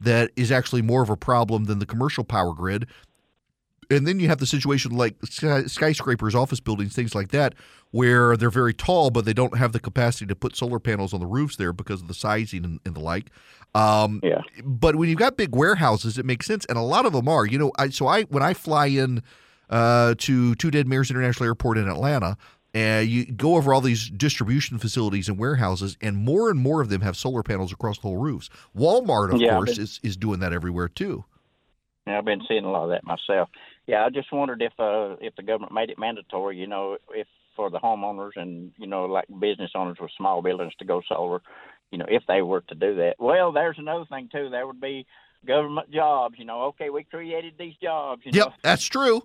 that 0.00 0.30
is 0.36 0.50
actually 0.50 0.82
more 0.82 1.02
of 1.02 1.10
a 1.10 1.16
problem 1.16 1.64
than 1.64 1.78
the 1.78 1.86
commercial 1.86 2.24
power 2.24 2.52
grid. 2.52 2.86
And 3.90 4.06
then 4.06 4.18
you 4.18 4.28
have 4.28 4.38
the 4.38 4.46
situation 4.46 4.92
like 4.92 5.14
skyscrapers, 5.66 6.34
office 6.34 6.58
buildings, 6.60 6.94
things 6.94 7.14
like 7.14 7.28
that, 7.28 7.54
where 7.90 8.36
they're 8.36 8.50
very 8.50 8.74
tall, 8.74 9.10
but 9.10 9.24
they 9.24 9.34
don't 9.34 9.56
have 9.58 9.72
the 9.72 9.78
capacity 9.78 10.26
to 10.26 10.34
put 10.34 10.56
solar 10.56 10.80
panels 10.80 11.12
on 11.12 11.20
the 11.20 11.26
roofs 11.26 11.56
there 11.56 11.72
because 11.72 12.00
of 12.00 12.08
the 12.08 12.14
sizing 12.14 12.64
and, 12.64 12.80
and 12.84 12.96
the 12.96 13.00
like. 13.00 13.30
Um, 13.74 14.20
Yeah. 14.22 14.40
but 14.64 14.96
when 14.96 15.08
you've 15.08 15.18
got 15.18 15.36
big 15.36 15.54
warehouses, 15.54 16.16
it 16.18 16.24
makes 16.24 16.46
sense, 16.46 16.64
and 16.66 16.78
a 16.78 16.82
lot 16.82 17.06
of 17.06 17.12
them 17.12 17.28
are. 17.28 17.44
You 17.46 17.58
know, 17.58 17.72
I, 17.78 17.90
so 17.90 18.06
I 18.06 18.22
when 18.24 18.42
I 18.42 18.54
fly 18.54 18.86
in 18.86 19.22
uh, 19.70 20.14
to 20.18 20.54
Two 20.56 20.70
Dead 20.70 20.88
Mares 20.88 21.10
International 21.10 21.46
Airport 21.46 21.78
in 21.78 21.88
Atlanta, 21.88 22.36
and 22.74 23.08
you 23.08 23.24
go 23.24 23.54
over 23.56 23.72
all 23.72 23.80
these 23.80 24.10
distribution 24.10 24.78
facilities 24.78 25.28
and 25.28 25.38
warehouses, 25.38 25.96
and 26.02 26.16
more 26.16 26.50
and 26.50 26.58
more 26.58 26.82
of 26.82 26.88
them 26.90 27.00
have 27.02 27.16
solar 27.16 27.42
panels 27.42 27.72
across 27.72 27.98
the 27.98 28.08
whole 28.08 28.18
roofs. 28.18 28.50
Walmart, 28.76 29.32
of 29.32 29.40
Yeah, 29.40 29.54
course, 29.54 29.70
but- 29.70 29.78
is 29.78 30.00
is 30.02 30.16
doing 30.16 30.40
that 30.40 30.52
everywhere 30.52 30.88
too. 30.88 31.24
Yeah, 32.06 32.18
I've 32.18 32.24
been 32.26 32.42
seeing 32.46 32.64
a 32.64 32.70
lot 32.70 32.84
of 32.84 32.90
that 32.90 33.04
myself. 33.04 33.48
Yeah, 33.86 34.04
I 34.04 34.10
just 34.10 34.30
wondered 34.32 34.60
if 34.60 34.72
uh 34.78 35.16
if 35.20 35.34
the 35.36 35.42
government 35.42 35.72
made 35.72 35.88
it 35.90 35.98
mandatory, 35.98 36.58
you 36.58 36.66
know, 36.66 36.98
if 37.14 37.26
for 37.56 37.70
the 37.70 37.78
homeowners 37.78 38.32
and 38.36 38.72
you 38.76 38.86
know 38.86 39.04
like 39.06 39.26
business 39.40 39.70
owners 39.74 39.98
with 40.00 40.10
small 40.16 40.42
buildings 40.42 40.72
to 40.80 40.84
go 40.84 41.00
solar, 41.08 41.40
you 41.92 41.98
know, 41.98 42.06
if 42.08 42.22
they 42.26 42.42
were 42.42 42.62
to 42.62 42.74
do 42.74 42.96
that. 42.96 43.14
Well, 43.18 43.52
there's 43.52 43.78
another 43.78 44.04
thing 44.06 44.28
too. 44.30 44.48
There 44.50 44.66
would 44.66 44.80
be 44.80 45.06
government 45.46 45.90
jobs. 45.92 46.34
You 46.38 46.44
know, 46.44 46.62
okay, 46.64 46.90
we 46.90 47.04
created 47.04 47.54
these 47.58 47.74
jobs. 47.82 48.22
You 48.24 48.32
Yep, 48.34 48.46
know, 48.48 48.52
that's 48.62 48.84
true. 48.84 49.22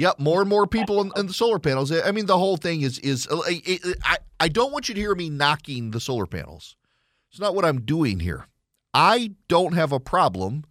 Yep, 0.00 0.18
more 0.18 0.40
and 0.40 0.48
more 0.48 0.66
people 0.66 1.02
in, 1.02 1.12
in 1.14 1.26
the 1.26 1.34
solar 1.34 1.58
panels. 1.58 1.92
I 1.92 2.10
mean, 2.10 2.24
the 2.24 2.38
whole 2.38 2.56
thing 2.56 2.80
is 2.80 2.98
is 3.00 3.28
uh, 3.30 3.42
it, 3.46 3.84
it- 3.84 3.98
I 4.02 4.16
I 4.40 4.48
don't 4.48 4.72
want 4.72 4.88
you 4.88 4.94
to 4.94 5.00
hear 5.00 5.14
me 5.14 5.28
knocking 5.28 5.90
the 5.90 6.00
solar 6.00 6.24
panels. 6.24 6.74
It's 7.30 7.38
not 7.38 7.54
what 7.54 7.66
I'm 7.66 7.82
doing 7.82 8.20
here. 8.20 8.46
I 8.94 9.32
don't 9.46 9.74
have 9.74 9.92
a 9.92 10.00
problem 10.00 10.64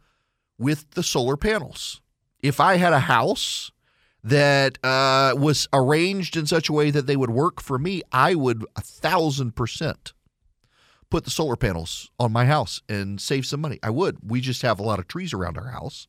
with 0.57 0.89
the 0.91 1.03
solar 1.03 1.37
panels. 1.37 2.01
If 2.41 2.59
I 2.59 2.77
had 2.77 2.91
a 2.91 3.01
house 3.01 3.71
that 4.23 4.79
uh, 4.83 5.35
was 5.37 5.67
arranged 5.71 6.35
in 6.35 6.47
such 6.47 6.67
a 6.67 6.73
way 6.73 6.89
that 6.89 7.05
they 7.05 7.15
would 7.15 7.29
work 7.29 7.61
for 7.61 7.77
me, 7.77 8.01
I 8.11 8.33
would 8.33 8.65
a 8.75 8.81
thousand 8.81 9.55
percent 9.55 10.13
put 11.11 11.23
the 11.23 11.29
solar 11.29 11.55
panels 11.55 12.09
on 12.19 12.31
my 12.31 12.45
house 12.45 12.81
and 12.89 13.21
save 13.21 13.45
some 13.45 13.61
money. 13.61 13.77
I 13.83 13.91
would. 13.91 14.17
We 14.27 14.41
just 14.41 14.63
have 14.63 14.79
a 14.79 14.83
lot 14.83 14.97
of 14.97 15.07
trees 15.07 15.35
around 15.35 15.55
our 15.55 15.69
house, 15.69 16.07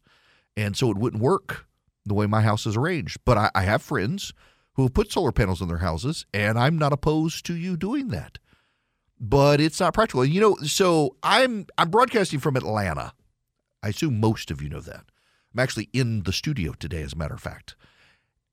and 0.56 0.74
so 0.74 0.90
it 0.90 0.96
wouldn't 0.96 1.22
work 1.22 1.66
the 2.06 2.14
way 2.14 2.26
my 2.26 2.42
house 2.42 2.66
is 2.66 2.76
arranged. 2.76 3.18
But 3.24 3.38
I, 3.38 3.50
I 3.54 3.62
have 3.62 3.82
friends 3.82 4.32
who 4.74 4.82
have 4.82 4.94
put 4.94 5.12
solar 5.12 5.32
panels 5.32 5.60
on 5.60 5.68
their 5.68 5.78
houses, 5.78 6.26
and 6.32 6.58
I'm 6.58 6.78
not 6.78 6.92
opposed 6.92 7.44
to 7.46 7.54
you 7.54 7.76
doing 7.76 8.08
that. 8.08 8.38
But 9.18 9.60
it's 9.60 9.80
not 9.80 9.94
practical. 9.94 10.24
You 10.24 10.40
know, 10.40 10.56
so 10.56 11.16
I'm 11.22 11.66
I'm 11.76 11.90
broadcasting 11.90 12.40
from 12.40 12.56
Atlanta. 12.56 13.12
I 13.82 13.88
assume 13.88 14.20
most 14.20 14.50
of 14.50 14.62
you 14.62 14.68
know 14.68 14.80
that. 14.80 15.04
I'm 15.52 15.60
actually 15.60 15.88
in 15.92 16.22
the 16.22 16.32
studio 16.32 16.72
today, 16.72 17.02
as 17.02 17.12
a 17.12 17.16
matter 17.16 17.34
of 17.34 17.40
fact. 17.40 17.76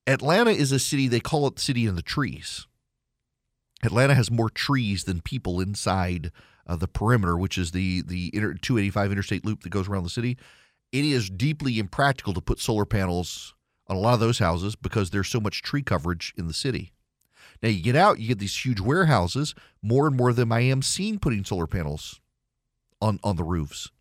Atlanta 0.08 0.52
is 0.52 0.72
a 0.72 0.80
city, 0.80 1.08
they 1.08 1.20
call 1.20 1.48
it 1.48 1.56
the 1.58 1.62
city 1.62 1.86
in 1.86 1.96
the 1.96 2.02
trees. 2.02 2.66
Atlanta 3.84 4.16
has 4.16 4.32
more 4.32 4.50
trees 4.50 5.04
than 5.04 5.22
people 5.22 5.60
inside 5.60 6.32
uh, 6.66 6.76
the 6.76 6.88
perimeter, 6.88 7.38
which 7.38 7.58
is 7.58 7.72
the, 7.72 8.02
the 8.02 8.32
inter, 8.34 8.54
285 8.54 9.12
interstate 9.12 9.46
loop 9.46 9.62
that 9.62 9.70
goes 9.70 9.88
around 9.88 10.04
the 10.04 10.10
city. 10.10 10.38
It 10.98 11.06
is 11.06 11.30
deeply 11.30 11.78
impractical 11.78 12.34
to 12.34 12.42
put 12.42 12.60
solar 12.60 12.84
panels 12.84 13.54
on 13.86 13.98
a 13.98 14.00
lot 14.00 14.16
of 14.16 14.20
those 14.20 14.40
houses 14.40 14.76
because 14.76 15.12
there's 15.12 15.28
so 15.28 15.40
much 15.40 15.62
tree 15.62 15.84
coverage 15.84 16.34
in 16.36 16.48
the 16.48 16.56
city. 16.56 16.92
Now 17.62 17.70
you 17.70 17.84
get 17.84 17.96
out, 17.96 18.18
you 18.18 18.30
get 18.30 18.40
these 18.40 18.66
huge 18.66 18.80
warehouses. 18.80 19.54
More 19.84 20.08
and 20.08 20.18
more 20.18 20.30
of 20.30 20.38
them 20.38 20.52
I 20.52 20.62
am 20.62 20.82
seeing 20.82 21.20
putting 21.20 21.44
solar 21.46 21.68
panels 21.68 22.20
on 23.00 23.20
on 23.24 23.36
the 23.36 23.44
roofs. 23.44 23.92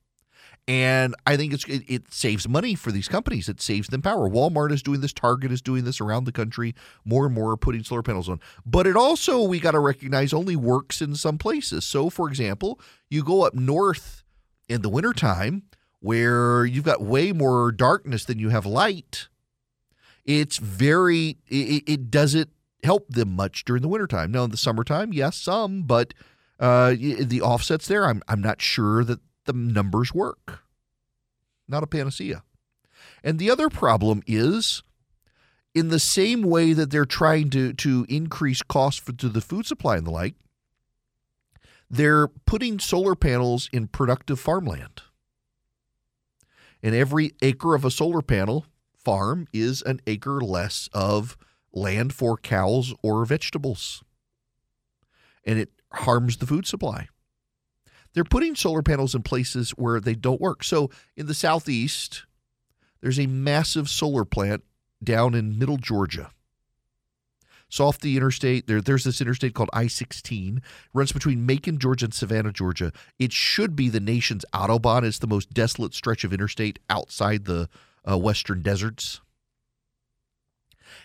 And 0.66 1.14
I 1.26 1.37
think 1.37 1.52
it, 1.52 1.85
it 1.87 2.14
saves 2.14 2.48
money 2.48 2.74
for 2.74 2.90
these 2.90 3.09
companies. 3.09 3.50
It 3.50 3.61
saves 3.61 3.88
them 3.88 4.00
power. 4.00 4.26
Walmart 4.26 4.72
is 4.72 4.82
doing 4.82 5.02
this. 5.02 5.12
Target 5.12 5.52
is 5.52 5.61
doing 5.61 5.85
this 5.85 6.00
around 6.00 6.24
the 6.24 6.32
country. 6.32 6.74
More 7.04 7.26
and 7.26 7.35
more 7.35 7.50
are 7.50 7.59
putting 7.59 7.85
solar 7.85 8.02
panels 8.02 8.30
on. 8.30 8.40
But 8.64 8.87
it 8.87 8.96
also 8.96 9.42
we 9.42 9.61
got 9.61 9.72
to 9.72 9.80
recognize 9.80 10.32
only 10.32 10.56
works 10.56 11.02
in 11.02 11.14
some 11.14 11.37
places. 11.37 11.85
So, 11.85 12.09
for 12.09 12.26
example, 12.26 12.80
you 13.11 13.22
go 13.22 13.42
up 13.42 13.52
north 13.52 14.24
in 14.66 14.80
the 14.80 14.88
wintertime 14.88 15.64
where 16.00 16.64
you've 16.64 16.85
got 16.85 17.02
way 17.02 17.32
more 17.32 17.72
darkness 17.72 18.24
than 18.24 18.38
you 18.38 18.50
have 18.50 18.66
light. 18.66 19.28
It's 20.24 20.59
very 20.59 21.38
it, 21.48 21.85
it 21.87 22.11
doesn't 22.11 22.50
help 22.82 23.09
them 23.09 23.35
much 23.35 23.64
during 23.64 23.82
the 23.82 23.88
wintertime. 23.88 24.32
Now 24.32 24.44
in 24.44 24.50
the 24.50 24.56
summertime, 24.56 25.12
yes, 25.12 25.37
some, 25.37 25.82
but 25.82 26.14
uh, 26.59 26.90
the 26.90 27.40
offsets 27.42 27.87
there, 27.87 28.04
I'm 28.06 28.22
I'm 28.28 28.40
not 28.40 28.61
sure 28.61 29.04
that 29.04 29.20
the 29.44 29.52
numbers 29.52 30.12
work. 30.12 30.61
Not 31.68 31.82
a 31.82 31.87
panacea. 31.87 32.42
And 33.24 33.38
the 33.38 33.50
other 33.50 33.68
problem 33.68 34.22
is 34.26 34.82
in 35.74 35.88
the 35.88 36.00
same 36.00 36.42
way 36.42 36.72
that 36.72 36.90
they're 36.90 37.04
trying 37.04 37.50
to 37.50 37.72
to 37.74 38.06
increase 38.09 38.62
costs 38.62 39.00
for 39.00 39.12
to 39.12 39.28
the 39.28 39.40
food 39.40 39.66
supply 39.66 39.96
and 39.96 40.06
the 40.06 40.11
like, 40.11 40.35
they're 41.90 42.28
putting 42.28 42.78
solar 42.78 43.14
panels 43.14 43.68
in 43.72 43.88
productive 43.88 44.40
farmland. 44.40 45.02
And 46.87 46.94
every 46.94 47.33
acre 47.42 47.75
of 47.75 47.85
a 47.85 47.90
solar 47.90 48.22
panel 48.22 48.64
farm 48.94 49.49
is 49.53 49.83
an 49.83 50.01
acre 50.07 50.40
less 50.40 50.88
of 50.92 51.37
land 51.72 52.14
for 52.14 52.37
cows 52.37 52.94
or 53.03 53.25
vegetables. 53.25 54.05
And 55.42 55.59
it 55.59 55.70
harms 55.92 56.37
the 56.37 56.46
food 56.46 56.64
supply. 56.64 57.09
They're 58.14 58.22
putting 58.22 58.55
solar 58.55 58.83
panels 58.83 59.16
in 59.16 59.22
places 59.22 59.72
where 59.72 59.99
they 59.99 60.14
don't 60.14 60.40
work. 60.40 60.62
So 60.62 60.88
in 61.16 61.27
the 61.27 61.35
southeast, 61.35 62.25
there's 63.01 63.18
a 63.18 63.27
massive 63.27 63.88
solar 63.88 64.25
plant 64.25 64.62
down 65.03 65.35
in 65.35 65.59
middle 65.59 65.79
Georgia. 65.79 66.31
So 67.68 67.87
off 67.87 67.98
the 67.98 68.16
interstate, 68.16 68.66
there, 68.66 68.81
there's 68.81 69.05
this 69.05 69.20
interstate 69.20 69.55
called 69.55 69.70
I-16, 69.72 70.62
runs 70.94 71.12
between 71.12 71.44
Macon, 71.44 71.79
Georgia, 71.79 72.07
and 72.07 72.14
Savannah, 72.14 72.52
Georgia. 72.52 72.92
It 73.18 73.33
should 73.33 73.74
be 73.74 73.88
the 73.88 74.00
nation's 74.00 74.44
autobahn. 74.52 75.02
It's 75.02 75.18
the 75.18 75.26
most 75.26 75.52
desolate 75.52 75.92
stretch 75.92 76.22
of 76.22 76.33
interstate 76.33 76.79
outside 76.88 77.44
the 77.44 77.68
uh, 78.09 78.18
western 78.18 78.62
deserts. 78.62 79.20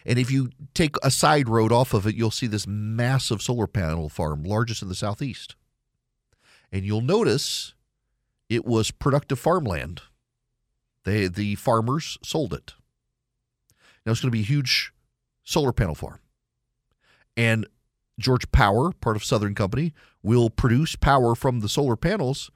And 0.05 0.19
if 0.19 0.31
you 0.31 0.49
take 0.73 0.95
a 1.03 1.11
side 1.11 1.49
road 1.49 1.71
off 1.71 1.93
of 1.93 2.05
it, 2.05 2.15
you'll 2.15 2.31
see 2.31 2.47
this 2.47 2.67
massive 2.67 3.41
solar 3.41 3.67
panel 3.67 4.09
farm, 4.09 4.43
largest 4.43 4.81
in 4.81 4.87
the 4.87 4.95
southeast. 4.95 5.55
And 6.71 6.85
you'll 6.85 7.01
notice 7.01 7.73
it 8.49 8.65
was 8.65 8.91
productive 8.91 9.39
farmland. 9.39 10.01
They, 11.03 11.27
the 11.27 11.55
farmers 11.55 12.17
sold 12.23 12.53
it. 12.53 12.73
Now 14.05 14.11
it's 14.11 14.21
going 14.21 14.31
to 14.31 14.37
be 14.37 14.41
a 14.41 14.45
huge 14.45 14.93
solar 15.43 15.71
panel 15.71 15.95
farm. 15.95 16.19
And 17.35 17.67
Georgia 18.19 18.47
Power, 18.47 18.91
part 18.91 19.15
of 19.15 19.23
Southern 19.23 19.55
Company, 19.55 19.93
will 20.21 20.49
produce 20.49 20.95
power 20.95 21.35
from 21.35 21.59
the 21.59 21.69
solar 21.69 21.95
panels 21.95 22.51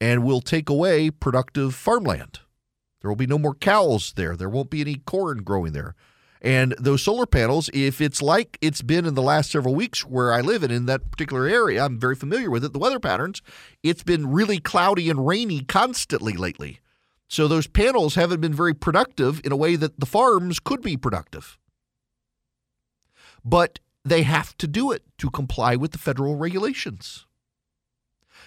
and 0.00 0.24
will 0.24 0.40
take 0.40 0.68
away 0.68 1.10
productive 1.10 1.74
farmland. 1.74 2.40
There 3.00 3.10
will 3.10 3.16
be 3.16 3.26
no 3.26 3.38
more 3.38 3.54
cows 3.54 4.12
there. 4.16 4.36
There 4.36 4.48
won't 4.48 4.70
be 4.70 4.80
any 4.80 4.96
corn 4.96 5.42
growing 5.42 5.72
there. 5.72 5.94
And 6.42 6.74
those 6.78 7.02
solar 7.02 7.26
panels, 7.26 7.70
if 7.72 8.00
it's 8.00 8.20
like 8.20 8.58
it's 8.60 8.82
been 8.82 9.06
in 9.06 9.14
the 9.14 9.22
last 9.22 9.50
several 9.50 9.74
weeks 9.74 10.04
where 10.04 10.32
I 10.32 10.42
live 10.42 10.62
in, 10.62 10.70
in 10.70 10.86
that 10.86 11.10
particular 11.10 11.46
area, 11.46 11.84
I'm 11.84 11.98
very 11.98 12.14
familiar 12.14 12.50
with 12.50 12.64
it, 12.64 12.72
the 12.72 12.78
weather 12.78 13.00
patterns, 13.00 13.42
it's 13.82 14.02
been 14.02 14.30
really 14.30 14.58
cloudy 14.58 15.08
and 15.08 15.26
rainy 15.26 15.62
constantly 15.62 16.34
lately. 16.34 16.80
So 17.28 17.48
those 17.48 17.66
panels 17.66 18.14
haven't 18.14 18.40
been 18.40 18.54
very 18.54 18.74
productive 18.74 19.40
in 19.44 19.50
a 19.50 19.56
way 19.56 19.76
that 19.76 19.98
the 19.98 20.06
farms 20.06 20.60
could 20.60 20.82
be 20.82 20.96
productive. 20.96 21.58
But 23.44 23.80
they 24.06 24.22
have 24.22 24.56
to 24.58 24.68
do 24.68 24.92
it 24.92 25.02
to 25.18 25.30
comply 25.30 25.74
with 25.74 25.90
the 25.90 25.98
federal 25.98 26.36
regulations. 26.36 27.26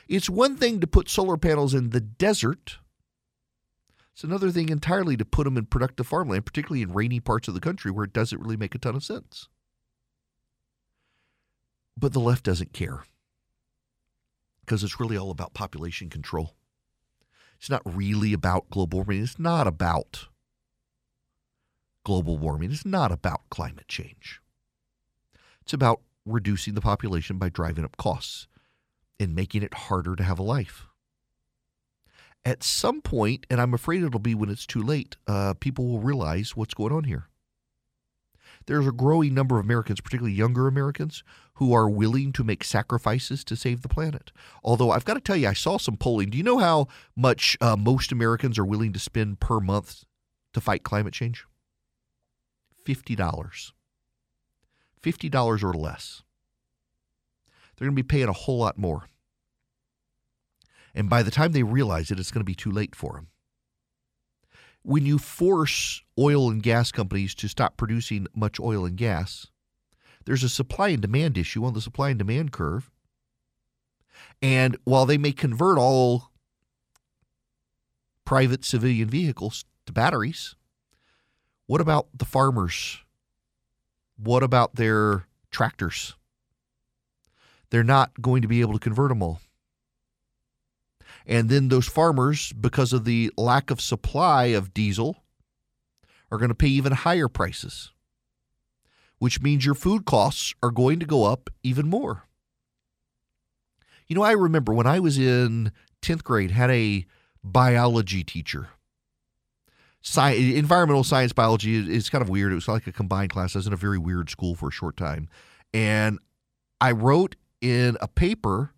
It's 0.07 0.29
one 0.29 0.55
thing 0.55 0.79
to 0.79 0.87
put 0.87 1.09
solar 1.09 1.37
panels 1.37 1.73
in 1.73 1.89
the 1.89 1.99
desert. 1.99 2.77
It's 4.13 4.23
another 4.23 4.51
thing 4.51 4.69
entirely 4.69 5.17
to 5.17 5.25
put 5.25 5.43
them 5.43 5.57
in 5.57 5.65
productive 5.65 6.07
farmland, 6.07 6.45
particularly 6.45 6.81
in 6.81 6.93
rainy 6.93 7.19
parts 7.19 7.47
of 7.47 7.53
the 7.53 7.59
country 7.59 7.91
where 7.91 8.05
it 8.05 8.13
doesn't 8.13 8.41
really 8.41 8.57
make 8.57 8.73
a 8.73 8.79
ton 8.79 8.95
of 8.95 9.03
sense. 9.03 9.49
But 11.97 12.13
the 12.13 12.19
left 12.19 12.45
doesn't 12.45 12.71
care 12.71 13.03
because 14.61 14.83
it's 14.83 14.99
really 14.99 15.17
all 15.17 15.31
about 15.31 15.53
population 15.53 16.09
control. 16.09 16.55
It's 17.57 17.69
not 17.69 17.81
really 17.85 18.31
about 18.31 18.69
global 18.69 18.99
warming. 18.99 19.23
It's 19.23 19.37
not 19.37 19.67
about 19.67 20.27
global 22.05 22.37
warming. 22.37 22.71
It's 22.71 22.85
not 22.85 23.11
about 23.11 23.41
climate 23.49 23.89
change. 23.89 24.41
It's 25.69 25.73
about 25.75 26.01
reducing 26.25 26.73
the 26.73 26.81
population 26.81 27.37
by 27.37 27.49
driving 27.49 27.85
up 27.85 27.95
costs 27.95 28.47
and 29.19 29.35
making 29.35 29.61
it 29.61 29.71
harder 29.71 30.15
to 30.15 30.23
have 30.23 30.39
a 30.39 30.43
life. 30.43 30.87
At 32.43 32.63
some 32.63 33.03
point, 33.03 33.45
and 33.51 33.61
I'm 33.61 33.75
afraid 33.75 34.01
it'll 34.01 34.19
be 34.19 34.33
when 34.33 34.49
it's 34.49 34.65
too 34.65 34.81
late, 34.81 35.15
uh, 35.27 35.53
people 35.59 35.87
will 35.87 35.99
realize 35.99 36.57
what's 36.57 36.73
going 36.73 36.91
on 36.91 37.03
here. 37.03 37.29
there's 38.65 38.87
a 38.87 38.91
growing 38.91 39.35
number 39.35 39.59
of 39.59 39.65
Americans, 39.65 40.01
particularly 40.01 40.33
younger 40.33 40.67
Americans, 40.67 41.23
who 41.57 41.71
are 41.71 41.87
willing 41.87 42.33
to 42.33 42.43
make 42.43 42.63
sacrifices 42.63 43.43
to 43.43 43.55
save 43.55 43.83
the 43.83 43.87
planet. 43.89 44.31
Although 44.63 44.89
I've 44.89 45.05
got 45.05 45.13
to 45.13 45.21
tell 45.21 45.37
you, 45.37 45.49
I 45.49 45.53
saw 45.53 45.77
some 45.77 45.97
polling. 45.97 46.31
Do 46.31 46.37
you 46.39 46.43
know 46.43 46.57
how 46.57 46.87
much 47.15 47.55
uh, 47.61 47.75
most 47.75 48.11
Americans 48.11 48.57
are 48.57 48.65
willing 48.65 48.91
to 48.93 48.99
spend 48.99 49.39
per 49.39 49.59
month 49.59 50.03
to 50.53 50.61
fight 50.61 50.81
climate 50.81 51.13
change? 51.13 51.45
$50. 52.87 53.71
$50 55.03 55.63
or 55.63 55.73
less. 55.73 56.23
They're 57.75 57.87
going 57.87 57.95
to 57.95 58.03
be 58.03 58.07
paying 58.07 58.27
a 58.27 58.33
whole 58.33 58.57
lot 58.57 58.77
more. 58.77 59.07
And 60.93 61.09
by 61.09 61.23
the 61.23 61.31
time 61.31 61.51
they 61.51 61.63
realize 61.63 62.11
it, 62.11 62.19
it's 62.19 62.31
going 62.31 62.41
to 62.41 62.45
be 62.45 62.55
too 62.55 62.71
late 62.71 62.95
for 62.95 63.13
them. 63.13 63.27
When 64.81 65.05
you 65.05 65.17
force 65.17 66.01
oil 66.17 66.49
and 66.49 66.63
gas 66.63 66.91
companies 66.91 67.35
to 67.35 67.47
stop 67.47 67.77
producing 67.77 68.27
much 68.35 68.59
oil 68.59 68.85
and 68.85 68.97
gas, 68.97 69.47
there's 70.25 70.43
a 70.43 70.49
supply 70.49 70.89
and 70.89 71.01
demand 71.01 71.37
issue 71.37 71.63
on 71.63 71.73
the 71.73 71.81
supply 71.81 72.09
and 72.09 72.19
demand 72.19 72.51
curve. 72.51 72.89
And 74.41 74.77
while 74.83 75.05
they 75.05 75.17
may 75.17 75.31
convert 75.31 75.77
all 75.77 76.31
private 78.25 78.63
civilian 78.65 79.09
vehicles 79.09 79.65
to 79.85 79.93
batteries, 79.93 80.55
what 81.65 81.81
about 81.81 82.07
the 82.17 82.25
farmers? 82.25 82.99
What 84.21 84.43
about 84.43 84.75
their 84.75 85.25
tractors? 85.49 86.15
They're 87.69 87.83
not 87.83 88.21
going 88.21 88.41
to 88.41 88.47
be 88.47 88.61
able 88.61 88.73
to 88.73 88.79
convert 88.79 89.09
them 89.09 89.23
all. 89.23 89.39
And 91.25 91.47
then 91.49 91.69
those 91.69 91.87
farmers, 91.87 92.51
because 92.53 92.91
of 92.91 93.05
the 93.05 93.31
lack 93.37 93.71
of 93.71 93.79
supply 93.79 94.45
of 94.45 94.73
diesel, 94.73 95.23
are 96.31 96.37
going 96.37 96.49
to 96.49 96.55
pay 96.55 96.67
even 96.67 96.91
higher 96.91 97.27
prices, 97.27 97.91
which 99.19 99.41
means 99.41 99.65
your 99.65 99.75
food 99.75 100.05
costs 100.05 100.53
are 100.61 100.71
going 100.71 100.99
to 100.99 101.05
go 101.05 101.25
up 101.25 101.49
even 101.63 101.87
more. 101.87 102.23
You 104.07 104.15
know, 104.15 104.23
I 104.23 104.31
remember 104.31 104.73
when 104.73 104.87
I 104.87 104.99
was 104.99 105.19
in 105.19 105.71
10th 106.01 106.23
grade, 106.23 106.51
had 106.51 106.71
a 106.71 107.05
biology 107.43 108.23
teacher. 108.23 108.69
Sci- 110.01 110.55
environmental 110.55 111.03
science 111.03 111.33
biology 111.33 111.75
is 111.75 112.09
kind 112.09 112.21
of 112.21 112.29
weird. 112.29 112.51
It 112.51 112.55
was 112.55 112.67
like 112.67 112.87
a 112.87 112.91
combined 112.91 113.31
class. 113.31 113.55
I 113.55 113.59
was 113.59 113.67
in 113.67 113.73
a 113.73 113.77
very 113.77 113.97
weird 113.97 114.29
school 114.29 114.55
for 114.55 114.69
a 114.69 114.71
short 114.71 114.95
time. 114.95 115.27
And 115.73 116.19
I 116.79 116.91
wrote 116.91 117.35
in 117.61 117.97
a 118.01 118.07
paper 118.07 118.73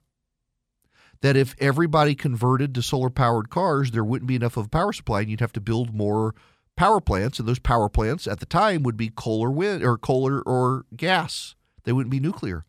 that 1.22 1.38
if 1.38 1.56
everybody 1.60 2.16
converted 2.16 2.74
to 2.74 2.82
solar 2.82 3.10
powered 3.10 3.50
cars, 3.50 3.92
there 3.92 4.04
wouldn't 4.04 4.28
be 4.28 4.36
enough 4.36 4.58
of 4.58 4.66
a 4.66 4.70
power 4.70 4.92
supply 4.92 5.22
and 5.22 5.30
you'd 5.30 5.40
have 5.40 5.54
to 5.54 5.62
build 5.62 5.94
more 5.94 6.34
power 6.76 7.00
plants. 7.00 7.38
And 7.40 7.48
those 7.48 7.60
power 7.60 7.90
plants 7.90 8.28
at 8.28 8.40
the 8.40 8.46
time 8.46 8.82
would 8.84 8.98
be 8.98 9.10
coal 9.10 9.42
or 9.42 9.52
wind 9.52 9.84
or 9.84 9.98
coal 9.98 10.28
or, 10.28 10.42
or 10.42 10.86
gas. 10.96 11.56
They 11.84 11.92
wouldn't 11.92 12.12
be 12.12 12.20
nuclear. 12.20 12.66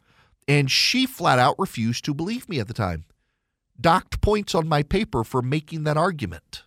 And 0.46 0.70
she 0.70 1.06
flat 1.06 1.38
out 1.38 1.58
refused 1.58 2.04
to 2.04 2.14
believe 2.14 2.48
me 2.48 2.60
at 2.60 2.68
the 2.68 2.74
time. 2.74 3.04
Docked 3.80 4.20
points 4.20 4.54
on 4.54 4.68
my 4.68 4.82
paper 4.82 5.24
for 5.24 5.40
making 5.40 5.84
that 5.84 5.96
argument. 5.96 6.64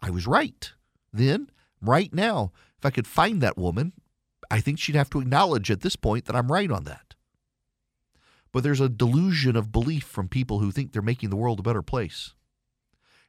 I 0.00 0.10
was 0.10 0.26
right. 0.26 0.72
Then, 1.12 1.50
right 1.80 2.12
now, 2.12 2.52
if 2.78 2.86
I 2.86 2.90
could 2.90 3.06
find 3.06 3.40
that 3.40 3.58
woman, 3.58 3.92
I 4.50 4.60
think 4.60 4.78
she'd 4.78 4.94
have 4.94 5.10
to 5.10 5.20
acknowledge 5.20 5.70
at 5.70 5.80
this 5.80 5.96
point 5.96 6.26
that 6.26 6.36
I'm 6.36 6.50
right 6.52 6.70
on 6.70 6.84
that 6.84 7.08
but 8.52 8.62
there's 8.62 8.80
a 8.80 8.88
delusion 8.88 9.56
of 9.56 9.72
belief 9.72 10.04
from 10.04 10.28
people 10.28 10.58
who 10.58 10.70
think 10.70 10.92
they're 10.92 11.02
making 11.02 11.30
the 11.30 11.36
world 11.36 11.60
a 11.60 11.62
better 11.62 11.82
place. 11.82 12.34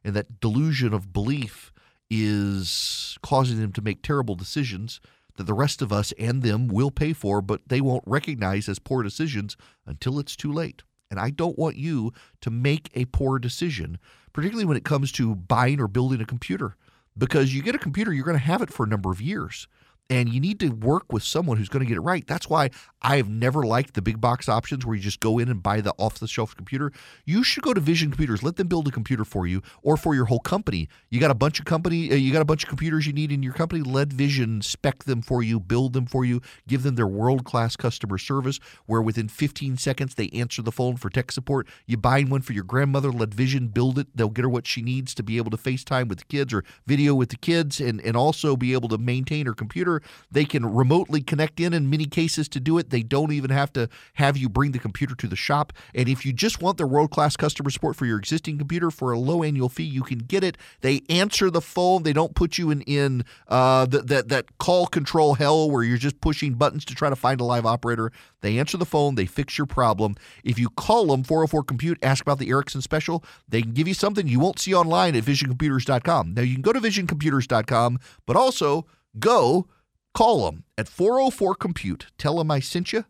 And 0.04 0.16
that 0.16 0.40
delusion 0.40 0.94
of 0.94 1.12
belief 1.12 1.74
is 2.10 3.18
causing 3.22 3.60
them 3.60 3.74
to 3.74 3.82
make 3.82 4.02
terrible 4.02 4.36
decisions 4.36 5.00
that 5.36 5.44
the 5.44 5.54
rest 5.54 5.82
of 5.82 5.92
us 5.92 6.14
and 6.18 6.42
them 6.42 6.68
will 6.68 6.92
pay 6.92 7.14
for, 7.14 7.42
but 7.42 7.62
they 7.68 7.82
won't 7.82 8.04
recognize 8.06 8.68
as 8.68 8.80
poor 8.80 9.04
decisions 9.04 9.56
until 9.86 10.20
it's 10.20 10.36
too 10.36 10.52
late. 10.52 10.84
And 11.12 11.20
I 11.20 11.30
don't 11.32 11.58
want 11.58 11.76
you 11.76 12.14
to 12.42 12.50
make 12.50 12.90
a 12.94 13.06
poor 13.06 13.40
decision, 13.40 14.00
particularly 14.32 14.66
when 14.66 14.78
it 14.78 14.86
comes 14.86 15.12
to 15.14 15.36
buying 15.36 15.80
or 15.80 15.88
building 15.88 16.22
a 16.22 16.26
computer, 16.26 16.76
because 17.20 17.54
you 17.54 17.62
get 17.62 17.76
a 17.76 17.80
computer, 17.80 18.12
you're 18.12 18.26
going 18.26 18.38
to 18.38 18.44
have 18.44 18.62
it 18.62 18.72
for 18.72 18.86
a 18.86 18.88
number 18.88 19.12
of 19.12 19.22
years 19.22 19.68
and 20.10 20.30
you 20.30 20.40
need 20.40 20.60
to 20.60 20.70
work 20.70 21.14
with 21.14 21.22
someone 21.22 21.58
who's 21.58 21.70
going 21.70 21.86
to 21.86 21.88
get 21.88 21.98
it 21.98 22.02
right. 22.02 22.26
That's 22.26 22.50
why 22.50 22.72
I 23.02 23.18
have 23.18 23.30
never 23.30 23.64
liked 23.64 23.94
the 23.94 24.02
big 24.02 24.20
box 24.20 24.50
options 24.50 24.86
where 24.86 24.96
you 24.96 25.02
just 25.02 25.20
go 25.20 25.38
in 25.38 25.50
and 25.50 25.62
buy 25.62 25.82
the 25.82 25.94
off 25.98 26.20
the 26.20 26.28
shelf 26.28 26.56
computer. 26.56 26.92
You 27.26 27.44
should 27.44 27.64
go 27.64 27.74
to 27.74 27.80
Vision 27.80 28.10
Computers. 28.10 28.42
Let 28.42 28.56
them 28.56 28.68
build 28.68 28.88
a 28.88 28.92
computer 28.92 29.24
for 29.24 29.46
you 29.46 29.62
or 29.84 29.98
for 29.98 30.16
your 30.16 30.26
whole 30.26 30.40
company. 30.40 30.90
You 31.10 31.20
got 31.20 31.30
a 31.30 31.36
bunch 31.36 31.60
of 31.60 31.66
company, 31.66 32.12
uh, 32.12 32.16
you 32.16 32.34
got 32.34 32.42
a 32.42 32.46
bunch 32.46 32.64
of 32.64 32.70
computers 32.70 33.06
you 33.06 33.14
need 33.14 33.32
in 33.32 33.44
your 33.44 33.54
company. 33.54 33.84
Let 33.84 34.08
Vision 34.12 34.62
spec 34.62 35.04
them 35.04 35.22
for 35.22 35.44
you, 35.44 35.60
build 35.60 35.94
them 35.94 36.08
for 36.08 36.26
you, 36.26 36.42
give 36.68 36.82
them 36.82 36.96
their 36.96 37.08
world 37.08 37.46
class 37.46 37.76
customer 37.76 38.18
service 38.18 38.60
where 38.88 39.02
within 39.02 39.28
15 39.28 39.78
seconds 39.78 40.16
they 40.16 40.30
answer 40.30 40.64
the 40.64 40.72
phone 40.72 40.98
for 40.98 41.10
tech 41.10 41.32
support. 41.32 41.68
You 41.86 41.98
buy 41.98 42.24
one 42.24 42.42
for 42.42 42.54
your 42.54 42.64
grandmother. 42.64 43.12
Let 43.12 43.34
Vision 43.34 43.68
build 43.68 44.00
it. 44.00 44.08
They'll 44.16 44.30
get 44.30 44.42
her 44.42 44.50
what 44.50 44.66
she 44.66 44.82
needs 44.82 45.14
to 45.16 45.24
be 45.24 45.38
able 45.38 45.52
to 45.52 45.58
FaceTime 45.58 46.08
with 46.08 46.20
the 46.20 46.26
kids 46.26 46.54
or 46.54 46.64
video 46.88 47.14
with 47.14 47.30
the 47.30 47.38
kids 47.38 47.80
and 47.80 48.02
and 48.02 48.18
also 48.18 48.56
be 48.56 48.74
able 48.74 48.90
to 48.90 48.98
maintain 48.98 49.46
her 49.46 49.54
computer 49.54 49.99
they 50.32 50.46
can 50.46 50.66
remotely 50.66 51.22
connect 51.22 51.60
in 51.60 51.74
in 51.74 51.90
many 51.90 52.06
cases 52.06 52.48
to 52.50 52.60
do 52.60 52.78
it. 52.78 52.90
They 52.90 53.04
don't 53.04 53.32
even 53.32 53.50
have 53.52 53.74
to 53.74 53.90
have 54.16 54.38
you 54.38 54.50
bring 54.50 54.72
the 54.72 54.80
computer 54.80 55.16
to 55.16 55.28
the 55.28 55.36
shop. 55.36 55.74
And 55.94 56.10
if 56.10 56.26
you 56.26 56.34
just 56.34 56.62
want 56.62 56.78
their 56.78 56.88
world 56.88 57.12
class 57.12 57.36
customer 57.36 57.70
support 57.70 57.96
for 57.96 58.06
your 58.06 58.18
existing 58.18 58.58
computer 58.58 58.92
for 58.92 59.12
a 59.12 59.20
low 59.20 59.44
annual 59.44 59.70
fee, 59.70 59.84
you 59.84 60.04
can 60.04 60.20
get 60.20 60.44
it. 60.44 60.58
They 60.82 61.02
answer 61.10 61.50
the 61.50 61.62
phone. 61.62 62.04
They 62.04 62.14
don't 62.14 62.36
put 62.36 62.58
you 62.58 62.72
in 62.72 62.82
in 62.82 63.24
uh, 63.48 63.86
that 63.86 64.30
that 64.30 64.58
call 64.58 64.88
control 64.88 65.36
hell 65.36 65.70
where 65.70 65.84
you're 65.84 65.98
just 65.98 66.22
pushing 66.22 66.54
buttons 66.54 66.86
to 66.86 66.96
try 66.96 67.10
to 67.10 67.16
find 67.16 67.42
a 67.42 67.44
live 67.44 67.66
operator. 67.66 68.12
They 68.42 68.58
answer 68.58 68.78
the 68.78 68.86
phone. 68.86 69.16
They 69.16 69.26
fix 69.26 69.58
your 69.58 69.68
problem. 69.68 70.16
If 70.44 70.58
you 70.58 70.70
call 70.70 71.08
them 71.08 71.24
404 71.24 71.64
Compute, 71.64 72.00
ask 72.02 72.22
about 72.22 72.40
the 72.40 72.50
Erickson 72.50 72.82
special. 72.82 73.24
They 73.48 73.62
can 73.62 73.72
give 73.72 73.88
you 73.88 73.94
something 73.94 74.28
you 74.28 74.40
won't 74.40 74.60
see 74.60 74.74
online 74.74 75.16
at 75.16 75.24
visioncomputers.com. 75.24 76.34
Now 76.34 76.42
you 76.42 76.54
can 76.54 76.62
go 76.62 76.74
to 76.74 76.80
visioncomputers.com, 76.80 78.00
but 78.26 78.36
also 78.36 78.86
go 79.20 79.68
Call 80.14 80.46
them 80.46 80.64
at 80.78 80.88
404 80.88 81.56
Compute. 81.56 82.08
Tell 82.18 82.38
them 82.38 82.52
I 82.52 82.60
sent 82.60 82.94
you. 82.94 83.06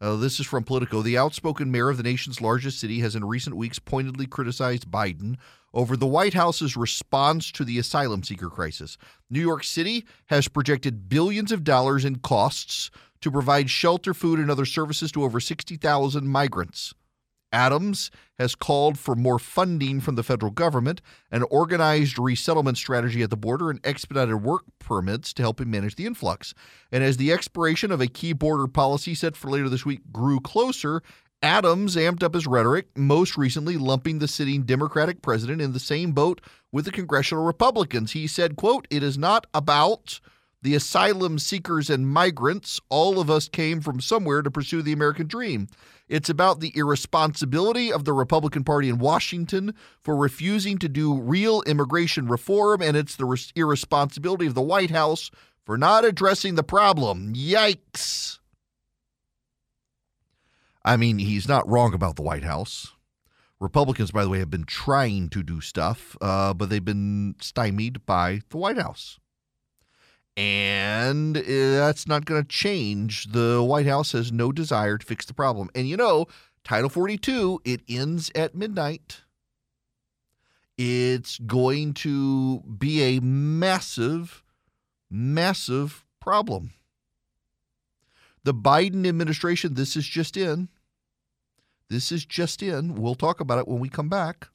Uh, 0.00 0.16
this 0.16 0.40
is 0.40 0.46
from 0.46 0.64
Politico. 0.64 1.00
The 1.00 1.16
outspoken 1.16 1.70
mayor 1.70 1.88
of 1.88 1.96
the 1.96 2.02
nation's 2.02 2.40
largest 2.40 2.80
city 2.80 3.00
has 3.00 3.14
in 3.14 3.24
recent 3.24 3.56
weeks 3.56 3.78
pointedly 3.78 4.26
criticized 4.26 4.90
Biden 4.90 5.36
over 5.72 5.96
the 5.96 6.06
White 6.06 6.34
House's 6.34 6.76
response 6.76 7.52
to 7.52 7.64
the 7.64 7.78
asylum 7.78 8.22
seeker 8.22 8.48
crisis. 8.48 8.96
New 9.28 9.40
York 9.40 9.64
City 9.64 10.04
has 10.26 10.48
projected 10.48 11.08
billions 11.08 11.52
of 11.52 11.64
dollars 11.64 12.04
in 12.04 12.16
costs 12.16 12.90
to 13.20 13.30
provide 13.30 13.70
shelter, 13.70 14.14
food, 14.14 14.38
and 14.38 14.50
other 14.50 14.64
services 14.64 15.12
to 15.12 15.24
over 15.24 15.40
60,000 15.40 16.26
migrants. 16.26 16.94
Adams 17.52 18.10
has 18.38 18.54
called 18.54 18.98
for 18.98 19.16
more 19.16 19.38
funding 19.38 20.00
from 20.00 20.14
the 20.14 20.22
federal 20.22 20.52
government, 20.52 21.00
an 21.32 21.42
organized 21.50 22.18
resettlement 22.18 22.78
strategy 22.78 23.22
at 23.22 23.30
the 23.30 23.36
border, 23.36 23.70
and 23.70 23.80
expedited 23.84 24.42
work 24.42 24.62
permits 24.78 25.32
to 25.32 25.42
help 25.42 25.60
him 25.60 25.70
manage 25.70 25.96
the 25.96 26.06
influx. 26.06 26.54
And 26.92 27.02
as 27.02 27.16
the 27.16 27.32
expiration 27.32 27.90
of 27.90 28.00
a 28.00 28.06
key 28.06 28.32
border 28.32 28.68
policy 28.68 29.14
set 29.14 29.36
for 29.36 29.50
later 29.50 29.68
this 29.68 29.84
week 29.84 30.00
grew 30.12 30.40
closer, 30.40 31.02
Adams 31.42 31.96
amped 31.96 32.22
up 32.22 32.34
his 32.34 32.46
rhetoric, 32.46 32.86
most 32.96 33.36
recently 33.36 33.76
lumping 33.76 34.18
the 34.18 34.28
sitting 34.28 34.62
Democratic 34.62 35.22
president 35.22 35.62
in 35.62 35.72
the 35.72 35.80
same 35.80 36.12
boat 36.12 36.40
with 36.70 36.84
the 36.84 36.90
congressional 36.90 37.44
Republicans. 37.44 38.12
He 38.12 38.26
said, 38.26 38.56
quote, 38.56 38.86
"It 38.90 39.02
is 39.02 39.16
not 39.16 39.46
about 39.54 40.20
the 40.62 40.74
asylum 40.74 41.38
seekers 41.38 41.88
and 41.88 42.06
migrants, 42.06 42.80
all 42.90 43.18
of 43.18 43.30
us 43.30 43.48
came 43.48 43.80
from 43.80 44.00
somewhere 44.00 44.42
to 44.42 44.50
pursue 44.50 44.82
the 44.82 44.92
American 44.92 45.26
dream. 45.26 45.68
It's 46.06 46.28
about 46.28 46.60
the 46.60 46.72
irresponsibility 46.76 47.90
of 47.90 48.04
the 48.04 48.12
Republican 48.12 48.64
Party 48.64 48.90
in 48.90 48.98
Washington 48.98 49.74
for 50.02 50.16
refusing 50.16 50.76
to 50.78 50.88
do 50.88 51.18
real 51.18 51.62
immigration 51.62 52.26
reform, 52.26 52.82
and 52.82 52.96
it's 52.96 53.16
the 53.16 53.24
res- 53.24 53.52
irresponsibility 53.54 54.46
of 54.46 54.54
the 54.54 54.60
White 54.60 54.90
House 54.90 55.30
for 55.64 55.78
not 55.78 56.04
addressing 56.04 56.56
the 56.56 56.62
problem. 56.62 57.32
Yikes. 57.32 58.39
I 60.84 60.96
mean, 60.96 61.18
he's 61.18 61.48
not 61.48 61.68
wrong 61.68 61.94
about 61.94 62.16
the 62.16 62.22
White 62.22 62.44
House. 62.44 62.94
Republicans, 63.60 64.10
by 64.10 64.24
the 64.24 64.30
way, 64.30 64.38
have 64.38 64.50
been 64.50 64.64
trying 64.64 65.28
to 65.28 65.42
do 65.42 65.60
stuff, 65.60 66.16
uh, 66.22 66.54
but 66.54 66.70
they've 66.70 66.84
been 66.84 67.34
stymied 67.40 68.06
by 68.06 68.40
the 68.48 68.56
White 68.56 68.78
House. 68.78 69.18
And 70.36 71.36
uh, 71.36 71.42
that's 71.44 72.08
not 72.08 72.24
going 72.24 72.42
to 72.42 72.48
change. 72.48 73.26
The 73.32 73.62
White 73.62 73.86
House 73.86 74.12
has 74.12 74.32
no 74.32 74.52
desire 74.52 74.96
to 74.96 75.06
fix 75.06 75.26
the 75.26 75.34
problem. 75.34 75.68
And 75.74 75.86
you 75.86 75.98
know, 75.98 76.26
Title 76.64 76.88
42, 76.88 77.60
it 77.64 77.82
ends 77.88 78.30
at 78.34 78.54
midnight. 78.54 79.20
It's 80.78 81.38
going 81.38 81.92
to 81.94 82.60
be 82.60 83.02
a 83.02 83.20
massive, 83.20 84.42
massive 85.10 86.06
problem. 86.20 86.72
The 88.44 88.54
Biden 88.54 89.06
administration, 89.06 89.74
this 89.74 89.96
is 89.96 90.06
just 90.06 90.36
in. 90.36 90.68
This 91.88 92.10
is 92.10 92.24
just 92.24 92.62
in. 92.62 92.94
We'll 92.94 93.14
talk 93.14 93.40
about 93.40 93.58
it 93.58 93.68
when 93.68 93.80
we 93.80 93.88
come 93.88 94.08
back. 94.08 94.48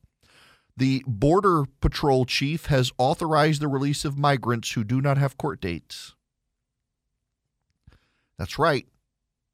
The 0.77 1.03
Border 1.07 1.65
Patrol 1.81 2.25
chief 2.25 2.65
has 2.65 2.91
authorized 2.97 3.61
the 3.61 3.67
release 3.67 4.03
of 4.03 4.17
migrants 4.17 4.71
who 4.71 4.83
do 4.83 5.01
not 5.01 5.17
have 5.17 5.38
court 5.38 5.61
dates. 5.61 6.15
That's 8.38 8.59
right. 8.59 8.88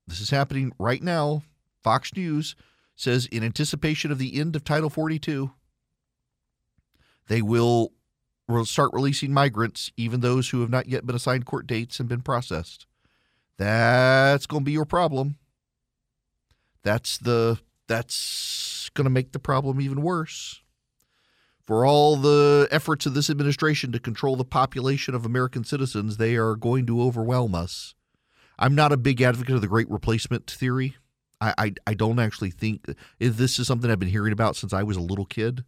This 0.08 0.20
is 0.20 0.32
happening 0.32 0.72
right 0.80 1.04
now. 1.04 1.44
Fox 1.84 2.16
News 2.16 2.56
says 2.96 3.28
in 3.28 3.44
anticipation 3.44 4.12
of 4.12 4.18
the 4.18 4.40
end 4.40 4.56
of 4.56 4.64
Title 4.64 4.90
42, 4.90 5.52
they 7.28 7.42
will 7.42 7.92
start 8.64 8.92
releasing 8.94 9.34
migrants, 9.34 9.92
even 9.98 10.22
those 10.22 10.50
who 10.50 10.62
have 10.62 10.70
not 10.70 10.88
yet 10.88 11.06
been 11.06 11.16
assigned 11.16 11.46
court 11.46 11.68
dates 11.68 12.00
and 12.00 12.10
been 12.10 12.22
processed. 12.22 12.88
That's 13.62 14.48
going 14.48 14.62
to 14.62 14.66
be 14.66 14.72
your 14.72 14.86
problem. 14.86 15.38
That's 16.82 17.20
the 17.20 17.60
that's 17.88 18.90
going 18.96 19.04
to 19.04 19.12
make 19.12 19.34
the 19.34 19.40
problem 19.40 19.80
even 19.80 20.02
worse. 20.02 20.62
For 21.62 21.86
all 21.86 22.16
the 22.16 22.68
efforts 22.72 23.06
of 23.06 23.14
this 23.14 23.30
administration 23.30 23.92
to 23.92 24.00
control 24.00 24.36
the 24.36 24.44
population 24.44 25.14
of 25.14 25.28
American 25.28 25.64
citizens, 25.64 26.18
they 26.18 26.38
are 26.38 26.56
going 26.56 26.88
to 26.88 27.04
overwhelm 27.04 27.54
us. 27.54 27.94
I'm 28.58 28.74
not 28.74 28.92
a 28.92 28.98
big 28.98 29.22
advocate 29.22 29.54
of 29.54 29.62
the 29.62 29.68
great 29.68 29.92
replacement 29.92 30.50
theory. 30.50 30.96
I, 31.40 31.54
I, 31.56 31.74
I 31.86 31.94
don't 31.94 32.18
actually 32.18 32.50
think 32.50 32.88
this 33.20 33.60
is 33.60 33.68
something 33.68 33.92
I've 33.92 34.00
been 34.00 34.10
hearing 34.10 34.34
about 34.34 34.56
since 34.56 34.74
I 34.74 34.82
was 34.82 34.98
a 34.98 35.02
little 35.02 35.26
kid, 35.26 35.66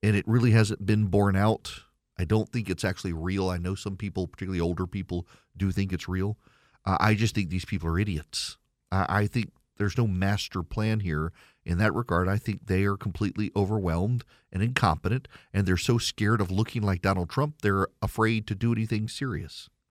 and 0.00 0.14
it 0.14 0.28
really 0.28 0.52
hasn't 0.52 0.86
been 0.86 1.06
borne 1.06 1.34
out. 1.34 1.80
I 2.16 2.24
don't 2.24 2.48
think 2.48 2.70
it's 2.70 2.84
actually 2.84 3.14
real. 3.14 3.50
I 3.50 3.58
know 3.58 3.74
some 3.74 3.96
people, 3.96 4.28
particularly 4.28 4.60
older 4.60 4.86
people, 4.86 5.26
do 5.56 5.72
think 5.72 5.92
it's 5.92 6.08
real. 6.08 6.38
Uh, 6.84 6.96
I 7.00 7.14
just 7.14 7.34
think 7.34 7.50
these 7.50 7.64
people 7.64 7.88
are 7.88 7.98
idiots. 7.98 8.56
I, 8.90 9.06
I 9.08 9.26
think 9.26 9.52
there's 9.76 9.98
no 9.98 10.06
master 10.06 10.62
plan 10.62 11.00
here. 11.00 11.32
In 11.64 11.78
that 11.78 11.94
regard, 11.94 12.28
I 12.28 12.38
think 12.38 12.66
they 12.66 12.84
are 12.84 12.96
completely 12.96 13.50
overwhelmed 13.54 14.24
and 14.50 14.62
incompetent, 14.62 15.28
and 15.52 15.66
they're 15.66 15.76
so 15.76 15.98
scared 15.98 16.40
of 16.40 16.50
looking 16.50 16.82
like 16.82 17.02
Donald 17.02 17.28
Trump, 17.30 17.60
they're 17.62 17.88
afraid 18.00 18.46
to 18.46 18.54
do 18.54 18.72
anything 18.72 19.08
serious. 19.08 19.68